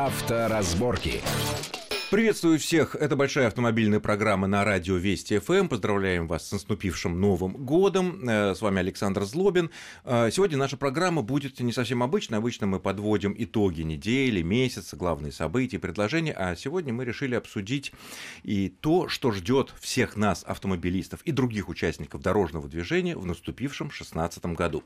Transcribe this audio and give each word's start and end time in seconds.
Авторазборки. 0.00 1.20
Приветствую 2.10 2.58
всех. 2.58 2.96
Это 2.96 3.14
большая 3.14 3.46
автомобильная 3.46 4.00
программа 4.00 4.48
на 4.48 4.64
радио 4.64 4.96
Вести 4.96 5.38
ФМ. 5.38 5.68
Поздравляем 5.68 6.26
вас 6.26 6.48
с 6.48 6.50
наступившим 6.50 7.20
Новым 7.20 7.52
годом. 7.52 8.28
Э, 8.28 8.52
с 8.52 8.60
вами 8.60 8.80
Александр 8.80 9.22
Злобин. 9.22 9.70
Э, 10.02 10.28
сегодня 10.32 10.58
наша 10.58 10.76
программа 10.76 11.22
будет 11.22 11.60
не 11.60 11.72
совсем 11.72 12.02
обычной. 12.02 12.38
Обычно 12.38 12.66
мы 12.66 12.80
подводим 12.80 13.32
итоги 13.38 13.82
недели, 13.82 14.42
месяца, 14.42 14.96
главные 14.96 15.30
события, 15.30 15.78
предложения. 15.78 16.32
А 16.32 16.56
сегодня 16.56 16.92
мы 16.92 17.04
решили 17.04 17.36
обсудить 17.36 17.92
и 18.42 18.70
то, 18.70 19.06
что 19.06 19.30
ждет 19.30 19.72
всех 19.78 20.16
нас, 20.16 20.42
автомобилистов 20.42 21.22
и 21.22 21.30
других 21.30 21.68
участников 21.68 22.22
дорожного 22.22 22.68
движения 22.68 23.16
в 23.16 23.24
наступившем 23.24 23.86
2016 23.86 24.46
году. 24.46 24.82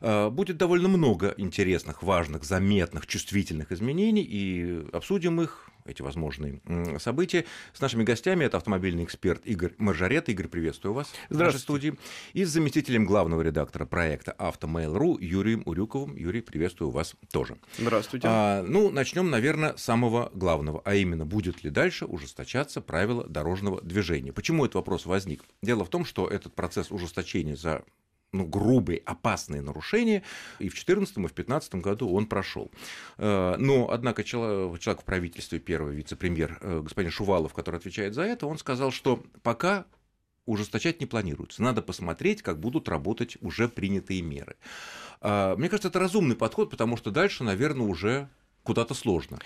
Э, 0.00 0.30
будет 0.30 0.56
довольно 0.56 0.88
много 0.88 1.34
интересных, 1.36 2.02
важных, 2.02 2.44
заметных, 2.44 3.06
чувствительных 3.06 3.72
изменений, 3.72 4.22
и 4.22 4.86
обсудим 4.94 5.42
их 5.42 5.68
эти 5.84 6.02
возможные 6.02 6.60
события. 6.98 7.44
С 7.72 7.80
нашими 7.80 8.04
гостями 8.04 8.44
это 8.44 8.56
автомобильный 8.56 9.04
эксперт 9.04 9.44
Игорь 9.44 9.74
Маржарет. 9.78 10.28
Игорь, 10.28 10.48
приветствую 10.48 10.94
вас 10.94 11.12
в 11.28 11.36
нашей 11.36 11.60
студии. 11.60 11.94
И 12.32 12.44
с 12.44 12.50
заместителем 12.50 13.04
главного 13.04 13.42
редактора 13.42 13.86
проекта 13.86 14.32
«Автомейл.ру» 14.32 15.18
Юрием 15.18 15.62
Урюковым. 15.66 16.16
Юрий, 16.16 16.40
приветствую 16.40 16.90
вас 16.90 17.14
тоже. 17.32 17.58
Здравствуйте. 17.78 18.28
А, 18.30 18.62
ну, 18.62 18.90
начнем, 18.90 19.30
наверное, 19.30 19.76
с 19.76 19.82
самого 19.82 20.30
главного, 20.34 20.82
а 20.84 20.94
именно, 20.94 21.26
будет 21.26 21.64
ли 21.64 21.70
дальше 21.70 22.06
ужесточаться 22.06 22.80
правила 22.80 23.26
дорожного 23.28 23.80
движения. 23.82 24.32
Почему 24.32 24.64
этот 24.64 24.76
вопрос 24.76 25.06
возник? 25.06 25.42
Дело 25.62 25.84
в 25.84 25.88
том, 25.88 26.04
что 26.04 26.28
этот 26.28 26.54
процесс 26.54 26.90
ужесточения 26.90 27.56
за 27.56 27.84
ну, 28.32 28.46
грубые, 28.46 29.02
опасные 29.04 29.62
нарушения, 29.62 30.22
и 30.58 30.68
в 30.68 30.72
2014 30.72 31.16
и 31.16 31.20
в 31.20 31.34
2015 31.34 31.74
году 31.76 32.12
он 32.12 32.26
прошел. 32.26 32.70
Э, 33.18 33.56
но, 33.58 33.90
однако, 33.90 34.24
человек, 34.24 35.00
в 35.00 35.04
правительстве, 35.04 35.58
первый 35.58 35.94
вице-премьер, 35.94 36.58
э, 36.60 36.80
господин 36.82 37.10
Шувалов, 37.10 37.52
который 37.52 37.76
отвечает 37.76 38.14
за 38.14 38.22
это, 38.22 38.46
он 38.46 38.58
сказал, 38.58 38.90
что 38.90 39.22
пока 39.42 39.84
ужесточать 40.46 41.00
не 41.00 41.06
планируется. 41.06 41.62
Надо 41.62 41.82
посмотреть, 41.82 42.42
как 42.42 42.58
будут 42.58 42.88
работать 42.88 43.36
уже 43.40 43.68
принятые 43.68 44.22
меры. 44.22 44.56
Э, 45.20 45.54
мне 45.56 45.68
кажется, 45.68 45.88
это 45.88 45.98
разумный 45.98 46.36
подход, 46.36 46.70
потому 46.70 46.96
что 46.96 47.10
дальше, 47.10 47.44
наверное, 47.44 47.86
уже 47.86 48.28
куда-то 48.62 48.94
сложно. 48.94 49.38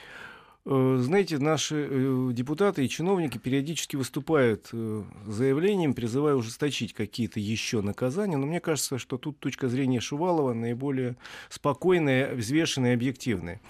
Э, 0.69 0.99
знаете, 1.01 1.39
наши 1.39 1.87
э, 1.89 2.31
депутаты 2.33 2.85
и 2.85 2.89
чиновники 2.89 3.39
периодически 3.39 3.95
выступают 3.95 4.69
э, 4.73 5.05
заявлением, 5.29 5.95
призывая 5.95 6.35
ужесточить 6.35 6.93
какие-то 6.93 7.39
еще 7.39 7.83
наказания, 7.83 8.37
но 8.37 8.47
мне 8.47 8.59
кажется, 8.59 8.99
что 8.99 9.17
тут 9.17 9.39
точка 9.39 9.69
зрения 9.69 10.01
Шувалова 10.01 10.55
наиболее 10.55 11.17
спокойная, 11.51 12.35
взвешенная 12.35 12.93
и 12.93 12.95
объективная. 12.95 13.61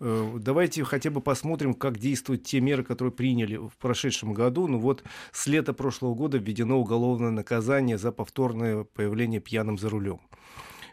Давайте 0.00 0.82
хотя 0.82 1.10
бы 1.10 1.20
посмотрим, 1.20 1.74
как 1.74 1.96
действуют 1.96 2.42
те 2.42 2.60
меры, 2.60 2.82
которые 2.82 3.12
приняли 3.12 3.56
в 3.56 3.76
прошедшем 3.78 4.34
году. 4.34 4.66
Ну 4.66 4.80
вот 4.80 5.04
с 5.30 5.46
лета 5.46 5.72
прошлого 5.72 6.16
года 6.16 6.38
введено 6.38 6.80
уголовное 6.80 7.30
наказание 7.30 7.98
за 7.98 8.10
повторное 8.10 8.82
появление 8.82 9.40
пьяным 9.40 9.78
за 9.78 9.90
рулем 9.90 10.18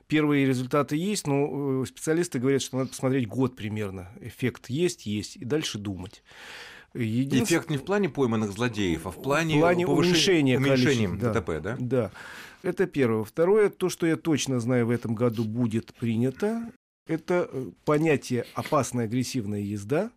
первые 0.10 0.46
результаты 0.46 0.98
есть, 0.98 1.28
но 1.28 1.84
э, 1.84 1.86
специалисты 1.86 2.40
говорят, 2.40 2.62
что 2.62 2.78
надо 2.78 2.90
посмотреть 2.90 3.28
год 3.28 3.56
примерно. 3.56 4.10
Эффект 4.20 4.70
есть, 4.70 5.06
есть, 5.06 5.38
и 5.38 5.46
дальше 5.46 5.78
думать. 5.78 6.24
Единственное... 6.94 7.44
Эффект 7.46 7.70
не 7.70 7.78
в 7.78 7.86
плане 7.86 8.10
пойманных 8.10 8.52
злодеев, 8.52 9.06
а 9.06 9.12
в 9.12 9.22
плане, 9.22 9.56
в 9.56 9.60
плане 9.60 9.88
уменьшения, 9.88 10.58
уменьшения 10.58 11.08
да, 11.10 11.32
ДТП, 11.32 11.62
да? 11.62 11.78
Да. 11.80 12.12
Это 12.64 12.88
первое. 12.88 13.24
Второе, 13.24 13.70
то, 13.70 13.88
что 13.88 14.06
я 14.08 14.18
точно 14.18 14.60
знаю, 14.60 14.88
в 14.88 14.90
этом 14.90 15.16
году 15.16 15.46
будет 15.46 15.94
принято, 15.94 16.72
это 17.08 17.48
э, 17.52 17.72
понятие 17.86 18.46
опасная 18.56 19.06
агрессивная 19.06 19.62
езда 19.62 20.12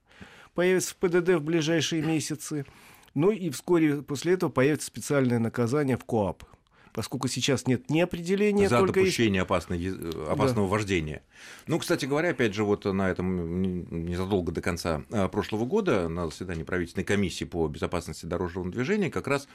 появится 0.55 0.95
в 0.95 0.97
ПДД 0.97 1.35
в 1.35 1.43
ближайшие 1.43 2.03
месяцы. 2.03 2.65
Ну 3.15 3.31
и 3.31 3.51
вскоре 3.51 4.03
после 4.03 4.33
этого 4.33 4.51
появится 4.51 4.87
специальное 4.87 5.39
наказание 5.39 5.99
в 5.99 6.05
КОАП 6.05 6.45
поскольку 6.93 7.29
сейчас 7.29 7.67
нет 7.67 7.91
ни 7.91 8.01
определения, 8.01 8.69
за 8.69 8.79
только 8.79 9.01
допущение 9.01 9.41
есть... 9.41 9.45
опасной, 9.45 9.99
опасного 10.29 10.67
да. 10.67 10.73
вождения. 10.73 11.23
Ну, 11.67 11.79
кстати 11.79 12.05
говоря, 12.05 12.31
опять 12.31 12.55
же, 12.55 12.65
вот 12.65 12.85
на 12.85 13.11
этом 13.11 14.05
незадолго 14.07 14.53
до 14.53 14.61
конца 14.61 15.03
а, 15.11 15.29
прошлого 15.29 15.65
года 15.65 16.09
на 16.09 16.27
заседании 16.27 16.65
правительственной 16.65 17.05
комиссии 17.05 17.45
по 17.45 17.67
безопасности 17.69 18.27
дорожного 18.27 18.71
движения 18.71 19.11
как 19.11 19.27
раз 19.27 19.49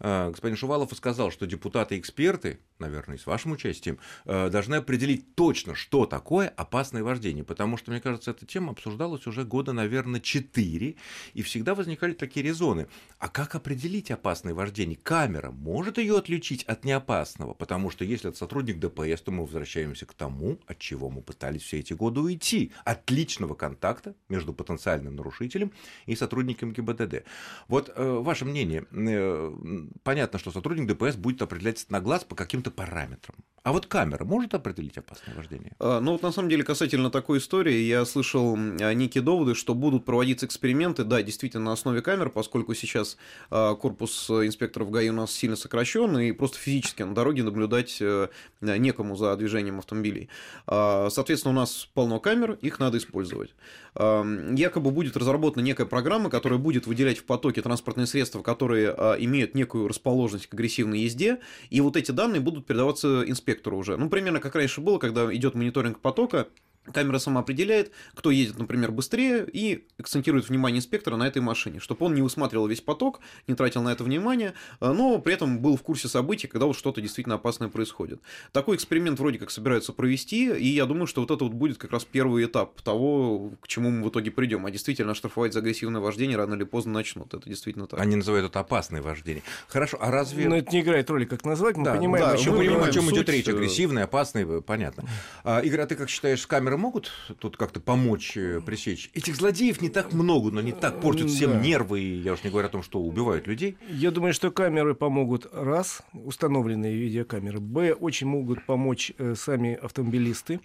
а, 0.00 0.30
господин 0.30 0.56
Шувалов 0.56 0.92
и 0.92 0.96
сказал, 0.96 1.30
что 1.30 1.46
депутаты 1.46 1.96
и 1.96 2.00
эксперты, 2.00 2.60
наверное, 2.78 3.18
с 3.18 3.26
вашим 3.26 3.52
участием, 3.52 3.98
а, 4.24 4.50
должны 4.50 4.76
определить 4.76 5.34
точно, 5.34 5.74
что 5.74 6.06
такое 6.06 6.48
опасное 6.48 7.02
вождение, 7.02 7.44
потому 7.44 7.76
что, 7.76 7.90
мне 7.90 8.00
кажется, 8.00 8.32
эта 8.32 8.46
тема 8.46 8.72
обсуждалась 8.72 9.26
уже 9.26 9.44
года, 9.44 9.72
наверное, 9.72 10.20
четыре, 10.20 10.96
и 11.32 11.42
всегда 11.42 11.74
возникали 11.74 12.12
такие 12.12 12.44
резоны. 12.44 12.88
А 13.18 13.28
как 13.28 13.54
определить 13.54 14.10
опасное 14.10 14.54
вождение? 14.54 14.98
Камера 15.02 15.50
может 15.50 15.98
ее 15.98 16.18
отличить 16.18 16.64
от 16.64 16.73
неопасного, 16.82 17.54
потому 17.54 17.90
что 17.90 18.04
если 18.04 18.30
это 18.30 18.38
сотрудник 18.38 18.80
ДПС, 18.80 19.20
то 19.22 19.30
мы 19.30 19.42
возвращаемся 19.44 20.06
к 20.06 20.14
тому, 20.14 20.58
от 20.66 20.78
чего 20.78 21.10
мы 21.10 21.22
пытались 21.22 21.62
все 21.62 21.78
эти 21.78 21.92
годы 21.92 22.20
уйти, 22.20 22.72
от 22.84 23.08
личного 23.10 23.54
контакта 23.54 24.16
между 24.28 24.52
потенциальным 24.52 25.14
нарушителем 25.14 25.70
и 26.06 26.16
сотрудником 26.16 26.72
ГИБДД. 26.72 27.24
Вот 27.68 27.92
э, 27.94 28.02
ваше 28.02 28.44
мнение, 28.44 28.86
э, 28.90 29.54
понятно, 30.02 30.38
что 30.38 30.50
сотрудник 30.50 30.88
ДПС 30.88 31.16
будет 31.16 31.42
определять 31.42 31.84
на 31.90 32.00
глаз 32.00 32.24
по 32.24 32.34
каким-то 32.34 32.70
параметрам. 32.70 33.36
А 33.64 33.72
вот 33.72 33.86
камера 33.86 34.26
может 34.26 34.52
определить 34.52 34.98
опасное 34.98 35.34
вождение? 35.34 35.72
А, 35.78 35.98
ну 35.98 36.12
вот 36.12 36.22
на 36.22 36.32
самом 36.32 36.50
деле 36.50 36.62
касательно 36.62 37.10
такой 37.10 37.38
истории, 37.38 37.78
я 37.78 38.04
слышал 38.04 38.54
некие 38.58 39.22
доводы, 39.22 39.54
что 39.54 39.74
будут 39.74 40.04
проводиться 40.04 40.44
эксперименты, 40.44 41.02
да, 41.02 41.22
действительно 41.22 41.64
на 41.64 41.72
основе 41.72 42.02
камер, 42.02 42.28
поскольку 42.28 42.74
сейчас 42.74 43.16
а, 43.48 43.74
корпус 43.74 44.28
инспекторов 44.28 44.90
ГАИ 44.90 45.08
у 45.08 45.14
нас 45.14 45.32
сильно 45.32 45.56
сокращен, 45.56 46.18
и 46.18 46.32
просто 46.32 46.58
физически 46.58 47.04
на 47.04 47.14
дороге 47.14 47.42
наблюдать 47.42 47.96
э, 48.02 48.28
некому 48.60 49.16
за 49.16 49.34
движением 49.34 49.78
автомобилей. 49.78 50.28
А, 50.66 51.08
соответственно, 51.08 51.52
у 51.52 51.56
нас 51.56 51.88
полно 51.94 52.20
камер, 52.20 52.58
их 52.60 52.78
надо 52.78 52.98
использовать. 52.98 53.54
Якобы 53.96 54.90
будет 54.90 55.16
разработана 55.16 55.62
некая 55.62 55.86
программа, 55.86 56.30
которая 56.30 56.58
будет 56.58 56.86
выделять 56.86 57.18
в 57.18 57.24
потоке 57.24 57.60
транспортные 57.62 58.06
средства, 58.06 58.42
которые 58.42 58.90
имеют 59.20 59.54
некую 59.54 59.64
некую 59.64 59.88
расположенность 59.88 60.46
к 60.46 60.54
агрессивной 60.54 61.00
езде, 61.00 61.38
и 61.70 61.80
вот 61.80 61.96
эти 61.96 62.10
данные 62.10 62.40
будут 62.40 62.66
передаваться 62.66 63.24
инспектору 63.26 63.76
уже. 63.78 63.96
Ну, 63.96 64.08
примерно 64.08 64.38
как 64.40 64.54
раньше 64.54 64.80
было, 64.80 64.98
когда 64.98 65.34
идет 65.34 65.54
мониторинг 65.54 66.00
потока, 66.00 66.48
Камера 66.92 67.18
сама 67.18 67.40
определяет, 67.40 67.92
кто 68.14 68.30
едет, 68.30 68.58
например, 68.58 68.92
быстрее, 68.92 69.46
и 69.50 69.86
акцентирует 69.98 70.48
внимание 70.48 70.78
инспектора 70.78 71.16
на 71.16 71.26
этой 71.26 71.40
машине, 71.40 71.80
чтобы 71.80 72.06
он 72.06 72.14
не 72.14 72.22
усматривал 72.22 72.66
весь 72.66 72.80
поток, 72.80 73.20
не 73.46 73.54
тратил 73.54 73.82
на 73.82 73.90
это 73.90 74.04
внимание, 74.04 74.52
а, 74.80 74.92
но 74.92 75.18
при 75.18 75.34
этом 75.34 75.60
был 75.60 75.76
в 75.76 75.82
курсе 75.82 76.08
событий, 76.08 76.46
когда 76.46 76.66
вот 76.66 76.76
что-то 76.76 77.00
действительно 77.00 77.36
опасное 77.36 77.68
происходит. 77.68 78.20
Такой 78.52 78.76
эксперимент 78.76 79.18
вроде 79.18 79.38
как 79.38 79.50
собираются 79.50 79.92
провести, 79.92 80.52
и 80.52 80.68
я 80.68 80.84
думаю, 80.84 81.06
что 81.06 81.22
вот 81.22 81.30
это 81.30 81.44
вот 81.44 81.54
будет 81.54 81.78
как 81.78 81.92
раз 81.92 82.04
первый 82.04 82.44
этап 82.44 82.80
того, 82.82 83.52
к 83.60 83.68
чему 83.68 83.90
мы 83.90 84.04
в 84.04 84.10
итоге 84.10 84.30
придем. 84.30 84.66
А 84.66 84.70
действительно 84.70 85.14
штрафовать 85.14 85.54
за 85.54 85.60
агрессивное 85.60 86.00
вождение 86.00 86.36
рано 86.36 86.54
или 86.54 86.64
поздно 86.64 86.92
начнут. 86.92 87.32
Это 87.32 87.48
действительно 87.48 87.86
так. 87.86 88.00
Они 88.00 88.16
называют 88.16 88.46
это 88.46 88.60
опасное 88.60 89.00
вождение. 89.00 89.42
Хорошо, 89.68 89.96
а 90.00 90.10
разве... 90.10 90.48
Но 90.48 90.56
это 90.56 90.70
не 90.70 90.82
играет 90.82 91.08
роли, 91.08 91.24
как 91.24 91.44
назвать, 91.44 91.76
мы 91.76 91.84
да, 91.84 91.94
понимаем, 91.94 92.26
да, 92.26 92.32
о 92.32 92.36
чем, 92.36 92.54
мы 92.54 92.58
понимаем, 92.58 92.84
о 92.84 92.92
чем 92.92 93.10
идет 93.10 93.28
речь. 93.28 93.48
Агрессивное, 93.48 94.04
опасное, 94.04 94.60
понятно. 94.60 95.04
А, 95.44 95.60
Игорь, 95.60 95.80
а 95.80 95.86
ты 95.86 95.96
как 95.96 96.10
считаешь, 96.10 96.42
с 96.42 96.46
камеры 96.46 96.73
могут 96.76 97.12
тут 97.38 97.56
как-то 97.56 97.80
помочь 97.80 98.36
э, 98.36 98.60
пресечь? 98.60 99.10
Этих 99.14 99.36
злодеев 99.36 99.80
не 99.80 99.88
так 99.88 100.12
много, 100.12 100.50
но 100.50 100.60
они 100.60 100.72
так 100.72 101.00
портят 101.00 101.30
всем 101.30 101.52
да. 101.52 101.60
нервы, 101.60 102.00
и 102.00 102.16
я 102.16 102.32
уж 102.32 102.44
не 102.44 102.50
говорю 102.50 102.68
о 102.68 102.70
том, 102.70 102.82
что 102.82 103.00
убивают 103.00 103.46
людей. 103.46 103.76
Я 103.88 104.10
думаю, 104.10 104.34
что 104.34 104.50
камеры 104.50 104.94
помогут, 104.94 105.46
раз, 105.52 106.02
установленные 106.12 106.96
видеокамеры, 106.96 107.60
б, 107.60 107.92
очень 107.92 108.26
могут 108.26 108.64
помочь 108.66 109.12
э, 109.18 109.34
сами 109.36 109.74
автомобилисты, 109.74 110.60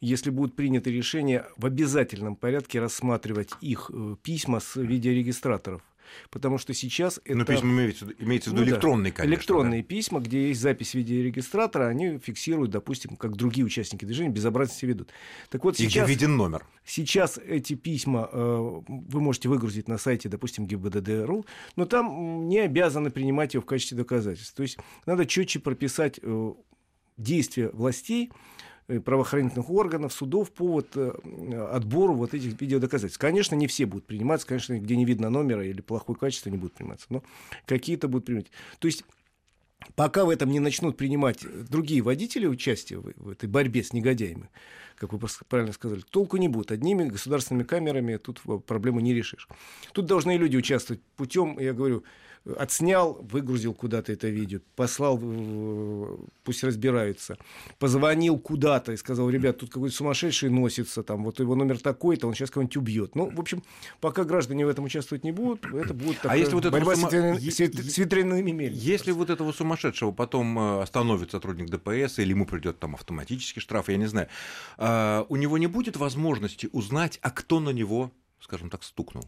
если 0.00 0.30
будут 0.30 0.54
приняты 0.54 0.90
решения 0.92 1.46
в 1.56 1.66
обязательном 1.66 2.36
порядке 2.36 2.80
рассматривать 2.80 3.50
их 3.60 3.90
э, 3.92 4.16
письма 4.22 4.60
с 4.60 4.76
видеорегистраторов. 4.76 5.82
Потому 6.30 6.58
что 6.58 6.74
сейчас 6.74 7.20
это... 7.24 7.36
Ну, 7.36 7.44
письма 7.44 7.70
имеется, 7.70 8.06
имеется 8.18 8.50
в 8.50 8.52
виду 8.54 8.64
ну, 8.64 8.70
электронные, 8.70 9.12
конечно. 9.12 9.34
Электронные 9.34 9.82
да? 9.82 9.88
письма, 9.88 10.20
где 10.20 10.48
есть 10.48 10.60
запись 10.60 10.94
видеорегистратора, 10.94 11.86
они 11.86 12.18
фиксируют, 12.18 12.70
допустим, 12.70 13.16
как 13.16 13.36
другие 13.36 13.64
участники 13.64 14.04
движения 14.04 14.30
безобразности 14.30 14.86
ведут. 14.86 15.10
Так 15.50 15.64
вот, 15.64 15.76
сейчас... 15.76 16.08
И 16.08 16.12
где 16.12 16.14
виден 16.14 16.36
номер. 16.36 16.64
Сейчас 16.84 17.38
эти 17.38 17.74
письма 17.74 18.28
э, 18.32 18.80
вы 18.88 19.20
можете 19.20 19.48
выгрузить 19.48 19.88
на 19.88 19.98
сайте, 19.98 20.28
допустим, 20.28 20.66
ГИБДД.ру, 20.66 21.44
но 21.76 21.84
там 21.84 22.48
не 22.48 22.60
обязаны 22.60 23.10
принимать 23.10 23.54
его 23.54 23.62
в 23.62 23.66
качестве 23.66 23.98
доказательств. 23.98 24.54
То 24.54 24.62
есть 24.62 24.78
надо 25.06 25.26
четче 25.26 25.60
прописать 25.60 26.18
э, 26.22 26.52
действия 27.16 27.70
властей, 27.70 28.30
правоохранительных 29.04 29.68
органов, 29.70 30.12
судов 30.12 30.50
по 30.50 30.66
вот, 30.66 30.96
э, 30.96 31.12
отбору 31.70 32.14
вот 32.14 32.34
этих 32.34 32.60
видеодоказательств. 32.60 33.20
Конечно, 33.20 33.54
не 33.54 33.66
все 33.66 33.86
будут 33.86 34.06
приниматься, 34.06 34.46
конечно, 34.46 34.78
где 34.78 34.96
не 34.96 35.04
видно 35.04 35.28
номера 35.28 35.64
или 35.64 35.80
плохое 35.80 36.18
качество 36.18 36.48
не 36.48 36.56
будут 36.56 36.74
приниматься, 36.74 37.06
но 37.10 37.22
какие-то 37.66 38.08
будут 38.08 38.26
принимать. 38.26 38.50
То 38.78 38.86
есть 38.86 39.04
Пока 39.94 40.24
в 40.24 40.30
этом 40.30 40.50
не 40.50 40.60
начнут 40.60 40.96
принимать 40.96 41.38
другие 41.68 42.02
водители 42.02 42.46
участие 42.46 42.98
в, 42.98 43.12
в 43.16 43.30
этой 43.30 43.48
борьбе 43.48 43.84
с 43.84 43.92
негодяями, 43.92 44.50
как 44.96 45.12
вы 45.12 45.20
правильно 45.48 45.72
сказали, 45.72 46.00
толку 46.00 46.36
не 46.36 46.48
будет. 46.48 46.72
Одними 46.72 47.04
государственными 47.04 47.64
камерами 47.64 48.16
тут 48.16 48.42
проблему 48.66 49.00
не 49.00 49.14
решишь. 49.14 49.48
Тут 49.92 50.06
должны 50.06 50.36
люди 50.36 50.56
участвовать 50.56 51.00
путем, 51.16 51.58
я 51.60 51.72
говорю, 51.72 52.02
отснял, 52.56 53.14
выгрузил 53.22 53.74
куда-то 53.74 54.12
это 54.12 54.28
видео, 54.28 54.60
послал, 54.76 55.18
пусть 56.44 56.64
разбираются, 56.64 57.36
позвонил 57.78 58.38
куда-то 58.38 58.92
и 58.92 58.96
сказал, 58.96 59.28
ребят, 59.30 59.58
тут 59.58 59.70
какой-то 59.70 59.94
сумасшедший 59.94 60.50
носится, 60.50 61.02
там, 61.02 61.24
вот 61.24 61.40
его 61.40 61.54
номер 61.54 61.78
такой-то, 61.78 62.26
он 62.26 62.34
сейчас 62.34 62.50
кого-нибудь 62.50 62.76
убьет. 62.76 63.14
Ну, 63.14 63.30
в 63.30 63.40
общем, 63.40 63.62
пока 64.00 64.24
граждане 64.24 64.66
в 64.66 64.68
этом 64.68 64.84
участвовать 64.84 65.24
не 65.24 65.32
будут, 65.32 65.66
это 65.66 65.94
будет 65.94 66.18
а 66.22 66.36
если 66.36 66.54
вот 66.54 66.66
борьба 66.66 66.96
сума... 66.96 67.10
с 67.10 67.98
ветряными 67.98 68.50
мельницами. 68.50 68.90
Если 68.90 69.12
вот 69.12 69.30
этого 69.30 69.52
сумасшедшего 69.52 70.12
потом 70.12 70.58
э, 70.58 70.82
остановит 70.82 71.30
сотрудник 71.30 71.70
ДПС, 71.70 72.18
или 72.18 72.30
ему 72.30 72.46
придет 72.46 72.78
там 72.78 72.94
автоматический 72.94 73.60
штраф, 73.60 73.88
я 73.88 73.96
не 73.96 74.06
знаю, 74.06 74.28
а, 74.76 75.26
у 75.28 75.36
него 75.36 75.58
не 75.58 75.66
будет 75.66 75.96
возможности 75.96 76.68
узнать, 76.72 77.18
а 77.22 77.30
кто 77.30 77.60
на 77.60 77.70
него, 77.70 78.12
скажем 78.40 78.70
так, 78.70 78.84
стукнул? 78.84 79.24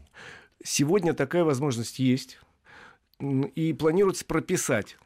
Сегодня 0.63 1.13
такая 1.13 1.43
возможность 1.43 1.99
есть 1.99 2.39
и 3.21 3.73
планируется 3.73 4.25
прописать. 4.25 4.97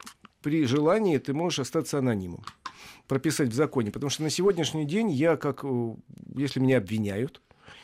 При 0.42 0.66
желании 0.66 1.18
ты 1.18 1.34
можешь 1.34 1.60
остаться 1.60 2.00
анонимом. 2.00 2.44
Прописать 3.08 3.50
в 3.50 3.54
законе. 3.54 3.92
Потому 3.92 4.10
что 4.10 4.24
на 4.24 4.30
сегодняшний 4.30 4.86
день 4.86 5.12
я, 5.12 5.38
как, 5.38 5.64
э, 5.64 5.96
если 6.36 6.60
меня 6.60 6.78
обвиняют, 6.78 7.42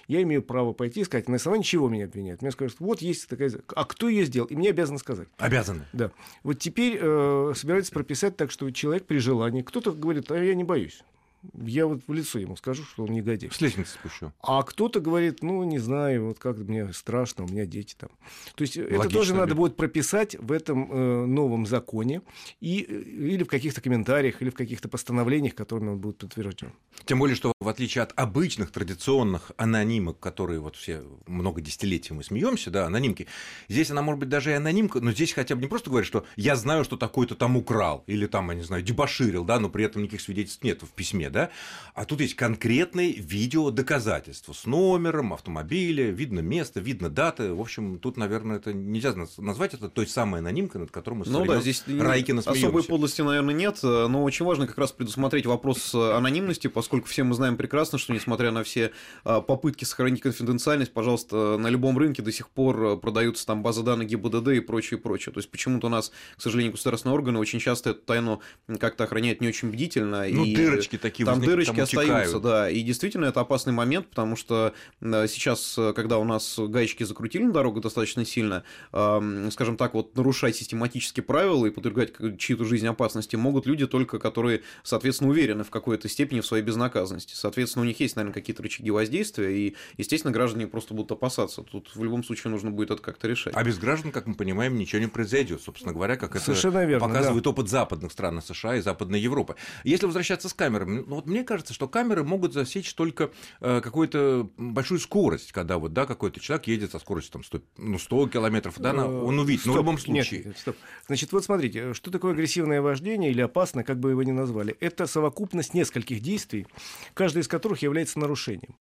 я 0.08 0.22
имею 0.24 0.42
право 0.44 0.74
пойти 0.74 1.02
и 1.02 1.04
сказать, 1.04 1.30
на 1.30 1.36
основании 1.36 1.64
чего 1.64 1.90
меня 1.90 2.06
обвиняют. 2.06 2.42
Мне 2.42 2.52
скажут, 2.52 2.78
вот 2.80 3.02
есть 3.02 3.28
такая... 3.28 3.52
А 3.76 3.86
кто 3.86 4.10
ее 4.10 4.26
сделал? 4.26 4.48
И 4.48 4.56
мне 4.56 4.70
обязаны 4.70 5.00
сказать. 5.00 5.28
Обязаны. 5.38 5.86
Да. 5.94 6.12
Вот 6.44 6.60
теперь 6.60 6.98
э, 7.00 7.54
собираются 7.56 7.92
прописать 7.92 8.36
так, 8.38 8.52
что 8.52 8.70
человек 8.72 9.06
при 9.06 9.18
желании... 9.18 9.62
Кто-то 9.62 9.92
говорит, 9.92 10.32
а 10.32 10.44
я 10.44 10.54
не 10.56 10.64
боюсь 10.64 11.04
я 11.54 11.88
вот 11.88 12.02
в 12.08 12.14
лицо 12.14 12.40
ему 12.40 12.56
скажу, 12.56 12.84
что 12.84 13.04
он 13.04 13.12
негодяй. 13.12 13.50
С 13.52 13.62
лестницы 13.62 13.94
спущу. 13.94 14.32
А 14.42 14.64
кто-то 14.64 15.00
говорит, 15.00 15.42
ну, 15.42 15.64
не 15.64 15.80
знаю, 15.80 16.28
вот 16.28 16.40
как 16.40 16.58
мне 16.58 16.92
страшно, 16.94 17.46
у 17.46 17.48
меня 17.48 17.66
дети 17.66 17.96
там. 17.98 18.10
То 18.56 18.64
есть 18.64 18.78
Логично 18.78 18.96
это 18.96 19.10
тоже 19.10 19.34
ли? 19.34 19.40
надо 19.40 19.56
будет 19.56 19.76
прописать 19.76 20.36
в 20.36 20.52
этом 20.52 20.92
э, 20.92 21.26
новом 21.26 21.66
законе 21.66 22.22
и, 22.60 22.86
э, 22.88 22.94
или 22.94 23.44
в 23.44 23.48
каких-то 23.48 23.82
комментариях, 23.82 24.42
или 24.42 24.50
в 24.50 24.56
каких-то 24.56 24.88
постановлениях, 24.88 25.56
которыми 25.56 25.90
он 25.90 26.00
будет 26.00 26.18
подтвержден. 26.18 26.72
Тем 27.06 27.20
более, 27.20 27.36
что 27.36 27.54
в 27.60 27.68
отличие 27.68 28.04
от 28.04 28.14
обычных 28.16 28.72
традиционных 28.72 29.52
анонимок, 29.58 30.20
которые 30.20 30.60
вот 30.60 30.76
все 30.76 31.04
много 31.28 31.62
десятилетий 31.62 32.14
мы 32.14 32.24
смеемся, 32.24 32.70
да, 32.70 32.86
анонимки, 32.86 33.28
здесь 33.68 33.90
она 33.92 34.02
может 34.02 34.20
быть 34.20 34.30
даже 34.30 34.52
и 34.52 34.54
анонимка, 34.54 35.00
но 35.00 35.12
здесь 35.12 35.34
хотя 35.34 35.56
бы 35.56 35.62
не 35.62 35.68
просто 35.68 35.90
говорит, 35.90 36.08
что 36.08 36.26
я 36.36 36.56
знаю, 36.56 36.84
что 36.84 36.98
такой-то 36.98 37.36
там 37.36 37.58
украл, 37.58 38.04
или 38.08 38.28
там, 38.28 38.50
я 38.52 38.56
не 38.56 38.64
знаю, 38.64 38.84
дебоширил, 38.84 39.44
да, 39.44 39.60
но 39.60 39.70
при 39.70 39.86
этом 39.86 40.04
никаких 40.04 40.22
свидетельств 40.22 40.64
нет 40.64 40.84
в 40.84 40.90
письме, 40.90 41.31
да, 41.32 41.50
а 41.94 42.06
тут 42.06 42.22
есть 42.22 42.36
конкретные 42.36 43.14
видеодоказательства 43.14 44.54
с 44.54 44.66
номером 44.66 45.34
автомобиля, 45.34 46.10
видно 46.12 46.40
место, 46.40 46.80
видно 46.80 47.10
даты. 47.10 47.54
В 47.54 47.62
общем, 47.62 48.00
тут, 48.00 48.18
наверное, 48.18 48.58
это 48.58 48.74
нельзя 48.74 49.14
назвать 49.38 49.74
это 49.74 49.90
той 49.90 50.08
самой 50.08 50.40
анонимкой, 50.40 50.82
над 50.82 50.92
которой 50.92 51.16
мы 51.16 51.26
ну, 51.28 51.46
да, 51.46 51.60
здесь 51.62 51.84
Райкина 51.88 52.42
смеемся. 52.42 52.68
Особой 52.68 52.84
подлости, 52.84 53.22
наверное, 53.22 53.54
нет, 53.54 53.80
но 53.84 54.24
очень 54.24 54.46
важно 54.46 54.68
как 54.68 54.78
раз 54.78 54.92
предусмотреть 54.92 55.46
вопрос 55.46 55.94
анонимности, 55.94 56.68
поскольку 56.68 57.08
все 57.08 57.24
мы 57.24 57.34
знаем 57.34 57.58
прекрасно, 57.58 57.98
что 57.98 58.14
несмотря 58.14 58.52
на 58.52 58.64
все 58.64 58.92
а, 59.24 59.42
попытки 59.42 59.84
сохранить 59.84 60.22
конфиденциальность, 60.22 60.94
пожалуйста, 60.94 61.58
на 61.58 61.68
любом 61.68 61.98
рынке 61.98 62.22
до 62.22 62.32
сих 62.32 62.50
пор 62.50 63.00
продаются 63.00 63.46
там 63.46 63.64
базы 63.64 63.84
данных 63.84 64.08
ГИБДД 64.08 64.50
и 64.50 64.60
прочее, 64.60 65.00
и 65.00 65.02
прочее. 65.02 65.34
То 65.34 65.40
есть 65.40 65.50
почему-то 65.50 65.88
у 65.88 65.90
нас, 65.90 66.12
к 66.36 66.42
сожалению, 66.42 66.74
государственные 66.74 67.16
органы 67.16 67.40
очень 67.40 67.60
часто 67.60 67.92
эту 67.92 68.02
тайну 68.02 68.42
как-то 68.80 69.04
охраняют 69.04 69.42
не 69.42 69.48
очень 69.48 69.72
бдительно. 69.72 70.26
Ну, 70.30 70.46
и 70.46 70.56
дырочки 70.56 70.98
такие 70.98 71.21
такие 71.26 71.42
Там 71.42 71.50
дырочки 71.50 71.80
остаются, 71.80 72.40
да. 72.40 72.70
И 72.70 72.82
действительно 72.82 73.26
это 73.26 73.42
опасный 73.42 73.74
момент, 73.74 74.08
потому 74.08 74.36
что 74.36 74.74
э, 75.02 75.28
сейчас, 75.28 75.78
э, 75.78 75.94
когда 75.94 76.18
у 76.18 76.24
нас 76.24 76.58
гаечки 76.58 77.04
закрутили 77.04 77.44
на 77.44 77.52
дорогу 77.52 77.82
достаточно 77.82 78.26
сильно, 78.26 78.64
скажем 78.92 79.78
так, 79.78 79.94
вот 79.94 80.16
нарушать 80.16 80.56
систематически 80.56 81.22
правила 81.22 81.66
и 81.66 81.70
подвергать 81.70 82.14
чью-то 82.38 82.66
жизнь 82.66 82.88
опасности 82.88 83.36
могут 83.36 83.66
люди 83.66 83.88
только, 83.88 84.20
которые, 84.20 84.62
соответственно, 84.84 85.30
уверены 85.30 85.64
в 85.64 85.70
какой-то 85.70 86.08
степени 86.10 86.42
в 86.42 86.46
своей 86.46 86.64
безнаказанности. 86.64 87.34
Соответственно, 87.36 87.84
у 87.84 87.88
них 87.88 88.00
есть, 88.00 88.16
наверное, 88.16 88.34
какие-то 88.34 88.64
рычаги 88.64 88.92
воздействия, 88.92 89.50
и, 89.56 89.76
естественно, 89.98 90.32
граждане 90.32 90.68
просто 90.68 90.94
будут 90.94 91.12
опасаться. 91.12 91.64
Тут 91.64 91.92
в 91.96 92.04
любом 92.04 92.24
случае 92.24 92.52
нужно 92.52 92.72
будет 92.72 92.92
это 92.92 93.02
как-то 93.02 93.28
решать. 93.28 93.54
А 93.56 93.64
без 93.64 93.78
граждан, 93.78 94.12
как 94.12 94.28
мы 94.28 94.36
понимаем, 94.36 94.76
ничего 94.76 95.02
не 95.02 95.08
произойдет, 95.08 95.62
собственно 95.62 95.94
говоря, 95.94 96.16
как 96.16 96.36
это 96.36 96.46
Совершенно 96.46 96.86
верно, 96.86 97.08
показывает 97.08 97.44
да. 97.44 97.50
опыт 97.50 97.70
западных 97.70 98.12
стран 98.12 98.42
США 98.42 98.76
и 98.76 98.82
Западной 98.82 99.20
Европы. 99.20 99.56
Если 99.84 100.06
возвращаться 100.06 100.50
с 100.50 100.54
камерами, 100.54 101.04
ну 101.12 101.18
вот 101.18 101.26
мне 101.26 101.44
кажется, 101.44 101.74
что 101.74 101.90
камеры 101.90 102.24
могут 102.24 102.54
засечь 102.54 102.94
только 102.94 103.32
э, 103.60 103.82
какую-то 103.82 104.50
большую 104.56 104.98
скорость, 104.98 105.52
когда 105.52 105.78
вот, 105.78 105.92
да, 105.92 106.06
какой-то 106.06 106.40
человек 106.40 106.68
едет 106.68 106.92
со 106.94 107.00
скоростью 107.00 107.34
там 107.34 107.44
100, 107.44 107.62
ну, 107.80 108.00
100 108.00 108.30
километров, 108.30 108.80
да, 108.80 108.94
на, 108.94 109.08
он 109.08 109.38
увидит, 109.38 109.66
но 109.66 109.74
в 109.74 109.76
любом 109.76 109.98
случае. 109.98 110.46
Нет, 110.46 110.58
стоп. 110.58 110.78
Значит, 111.08 111.34
вот 111.34 111.44
смотрите, 111.44 111.94
что 111.94 112.12
такое 112.12 112.32
агрессивное 112.32 112.82
вождение 112.82 113.30
или 113.30 113.42
опасное, 113.42 113.84
как 113.84 114.00
бы 114.00 114.12
его 114.12 114.24
ни 114.24 114.32
назвали? 114.32 114.78
Это 114.80 115.06
совокупность 115.06 115.74
нескольких 115.74 116.22
действий, 116.22 116.66
каждый 117.14 117.42
из 117.42 117.50
которых 117.50 117.82
является 117.82 118.18
нарушением 118.18 118.78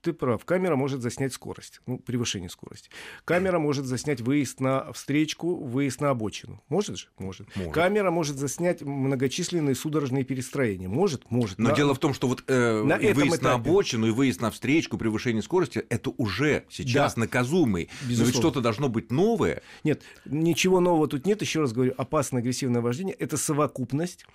ты 0.00 0.12
прав. 0.12 0.44
Камера 0.44 0.76
может 0.76 1.02
заснять 1.02 1.32
скорость, 1.32 1.80
ну, 1.86 1.98
превышение 1.98 2.48
скорости. 2.48 2.90
Камера 3.24 3.58
может 3.58 3.84
заснять 3.84 4.20
выезд 4.20 4.60
на 4.60 4.92
встречку, 4.92 5.56
выезд 5.56 6.00
на 6.00 6.10
обочину. 6.10 6.62
Может 6.68 6.98
же? 6.98 7.08
Может. 7.18 7.54
может. 7.56 7.72
Камера 7.72 8.10
может 8.10 8.36
заснять 8.36 8.82
многочисленные 8.82 9.74
судорожные 9.74 10.24
перестроения. 10.24 10.88
Может? 10.88 11.30
Может. 11.30 11.58
Но 11.58 11.70
на... 11.70 11.74
дело 11.74 11.94
в 11.94 11.98
том, 11.98 12.14
что 12.14 12.28
вот 12.28 12.44
э, 12.46 12.82
на 12.82 12.96
выезд 12.96 13.42
на 13.42 13.54
обочину 13.54 14.06
и 14.06 14.10
выезд 14.10 14.40
на 14.40 14.50
встречку, 14.50 14.98
превышение 14.98 15.42
скорости, 15.42 15.84
это 15.88 16.10
уже 16.16 16.64
сейчас 16.70 17.14
да. 17.14 17.22
наказуемый. 17.22 17.88
Безусловно. 18.02 18.18
Но 18.18 18.26
ведь 18.26 18.36
что-то 18.36 18.60
должно 18.60 18.88
быть 18.88 19.10
новое. 19.10 19.62
Нет, 19.84 20.02
ничего 20.24 20.80
нового 20.80 21.08
тут 21.08 21.26
нет. 21.26 21.42
Еще 21.42 21.60
раз 21.60 21.72
говорю, 21.72 21.94
опасное 21.96 22.40
агрессивное 22.40 22.80
вождение– 22.80 23.14
это 23.18 23.36
совокупность 23.36 24.26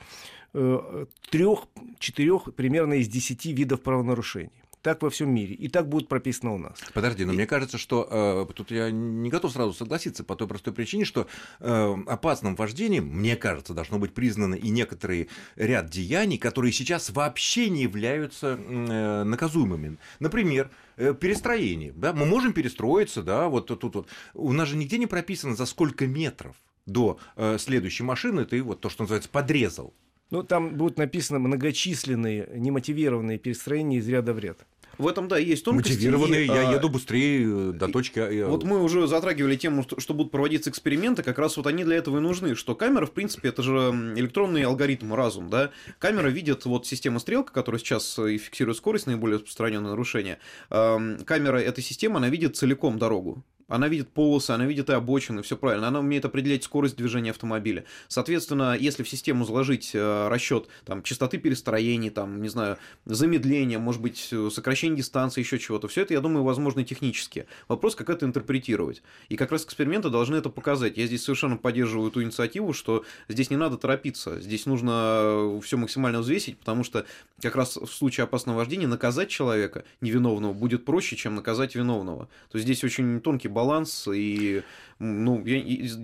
э, 0.54 1.06
трех-четырех 1.30 2.54
примерно 2.56 2.96
из 2.96 3.08
десяти 3.08 3.54
видов 3.54 3.82
правонарушений 3.82 4.63
так 4.84 5.02
во 5.02 5.10
всем 5.10 5.34
мире. 5.34 5.56
И 5.56 5.70
так 5.70 5.88
будет 5.88 6.10
прописано 6.10 6.54
у 6.54 6.58
нас. 6.58 6.78
Подожди, 6.94 7.26
но 7.26 7.32
и... 7.32 7.36
мне 7.36 7.48
кажется, 7.48 7.78
что 7.78 8.08
э, 8.48 8.54
тут 8.54 8.70
я 8.70 8.92
не 8.92 9.30
готов 9.30 9.54
сразу 9.54 9.74
согласиться 9.74 10.24
по 10.24 10.36
той 10.36 10.48
простой 10.48 10.74
причине, 10.74 11.06
что 11.06 11.26
э, 11.60 11.96
опасным 12.06 12.56
вождением, 12.56 13.06
мне 13.08 13.36
кажется, 13.36 13.74
должно 13.74 13.98
быть 13.98 14.14
признано 14.14 14.56
и 14.56 14.70
некоторые 14.70 15.30
ряд 15.56 15.90
деяний, 15.90 16.38
которые 16.38 16.74
сейчас 16.74 17.10
вообще 17.10 17.70
не 17.70 17.84
являются 17.84 18.60
э, 18.60 19.24
наказуемыми. 19.24 19.98
Например, 20.20 20.70
э, 20.98 21.14
перестроение. 21.14 21.94
Да? 21.96 22.14
Мы 22.14 22.26
можем 22.26 22.54
перестроиться, 22.54 23.24
да, 23.24 23.48
вот 23.48 23.68
тут 23.68 23.96
вот. 23.96 24.08
У 24.34 24.52
нас 24.52 24.68
же 24.68 24.76
нигде 24.76 24.98
не 24.98 25.08
прописано, 25.08 25.56
за 25.56 25.66
сколько 25.66 26.06
метров 26.06 26.58
до 26.86 27.18
э, 27.38 27.58
следующей 27.58 28.04
машины 28.04 28.44
ты 28.44 28.62
вот 28.62 28.82
то, 28.82 28.90
что 28.90 29.04
называется, 29.04 29.30
подрезал. 29.30 29.94
Ну, 30.30 30.44
там 30.44 30.76
будут 30.76 30.98
написаны 30.98 31.40
многочисленные 31.40 32.50
немотивированные 32.56 33.38
перестроения 33.38 34.00
из 34.00 34.10
ряда 34.10 34.34
в 34.34 34.40
ряд. 34.40 34.66
В 34.98 35.08
этом, 35.08 35.28
да, 35.28 35.38
есть 35.38 35.66
тонкости. 35.66 35.94
Мотивированные, 35.94 36.44
и, 36.44 36.48
я 36.48 36.70
а, 36.70 36.74
еду 36.74 36.90
быстрее 36.90 37.72
до 37.72 37.88
точки. 37.88 38.20
А, 38.20 38.48
вот 38.48 38.64
мы 38.64 38.82
уже 38.82 39.08
затрагивали 39.08 39.56
тему, 39.56 39.86
что 39.98 40.14
будут 40.14 40.32
проводиться 40.32 40.70
эксперименты, 40.70 41.24
как 41.24 41.40
раз 41.40 41.58
вот 41.58 41.68
они 41.68 41.84
для 41.84 41.98
этого 41.98 42.18
и 42.18 42.22
нужны, 42.22 42.56
что 42.56 42.76
камера, 42.76 43.06
в 43.06 43.12
принципе, 43.12 43.50
это 43.50 43.64
же 43.64 43.72
электронный 44.16 44.64
алгоритм, 44.64 45.14
разум, 45.14 45.50
да. 45.50 45.72
Камера 46.00 46.28
видит 46.28 46.66
вот 46.66 46.86
система 46.86 47.20
стрелка, 47.20 47.54
которая 47.54 47.80
сейчас 47.80 48.20
и 48.20 48.38
фиксирует 48.38 48.78
скорость, 48.78 49.08
наиболее 49.08 49.38
распространенное 49.38 49.92
нарушение. 49.92 50.40
Камера 50.70 51.58
этой 51.58 51.84
системы, 51.84 52.18
она 52.18 52.30
видит 52.30 52.56
целиком 52.56 53.00
дорогу. 53.00 53.44
Она 53.74 53.88
видит 53.88 54.10
полосы, 54.10 54.52
она 54.52 54.66
видит 54.66 54.92
и 54.92 54.94
обочины, 54.94 55.42
все 55.42 55.58
правильно. 55.58 55.88
Она 55.88 56.00
умеет 56.00 56.26
определять 56.26 56.64
скорость 56.64 56.96
движения 56.96 57.32
автомобиля. 57.32 57.86
Соответственно, 58.08 58.78
если 58.80 59.02
в 59.02 59.10
систему 59.10 59.46
заложить 59.46 59.96
э, 59.96 60.28
расчет 60.28 60.68
там, 60.86 61.02
частоты 61.02 61.40
перестроений, 61.40 62.12
там, 62.12 62.44
не 62.44 62.50
знаю, 62.50 62.78
замедления, 63.06 63.80
может 63.80 64.00
быть, 64.00 64.32
сокращение 64.52 64.98
дистанции, 64.98 65.42
еще 65.42 65.58
чего-то, 65.58 65.88
все 65.88 66.04
это, 66.04 66.14
я 66.14 66.22
думаю, 66.22 66.44
возможно 66.44 66.84
технически. 66.84 67.48
Вопрос, 67.68 67.96
как 67.96 68.12
это 68.12 68.28
интерпретировать. 68.28 69.02
И 69.30 69.38
как 69.38 69.52
раз 69.52 69.66
эксперименты 69.66 70.10
должны 70.10 70.36
это 70.36 70.50
показать. 70.50 70.96
Я 70.98 71.08
здесь 71.08 71.24
совершенно 71.24 71.58
поддерживаю 71.58 72.12
эту 72.12 72.22
инициативу, 72.22 72.74
что 72.74 73.04
здесь 73.28 73.50
не 73.50 73.58
надо 73.58 73.78
торопиться. 73.78 74.40
Здесь 74.40 74.68
нужно 74.68 75.60
все 75.64 75.78
максимально 75.78 76.20
взвесить, 76.20 76.60
потому 76.60 76.84
что 76.84 77.08
как 77.42 77.56
раз 77.56 77.78
в 77.78 77.88
случае 77.88 78.26
опасного 78.26 78.58
вождения 78.58 78.88
наказать 78.88 79.30
человека 79.30 79.84
невиновного 80.00 80.54
будет 80.54 80.86
проще, 80.86 81.16
чем 81.16 81.34
наказать 81.34 81.74
виновного. 81.74 82.30
То 82.52 82.60
есть 82.60 82.66
здесь 82.66 82.84
очень 82.84 83.20
тонкий 83.20 83.48
баланс 83.48 83.63
и 84.08 84.64
ну, 85.00 85.44
я, 85.46 85.62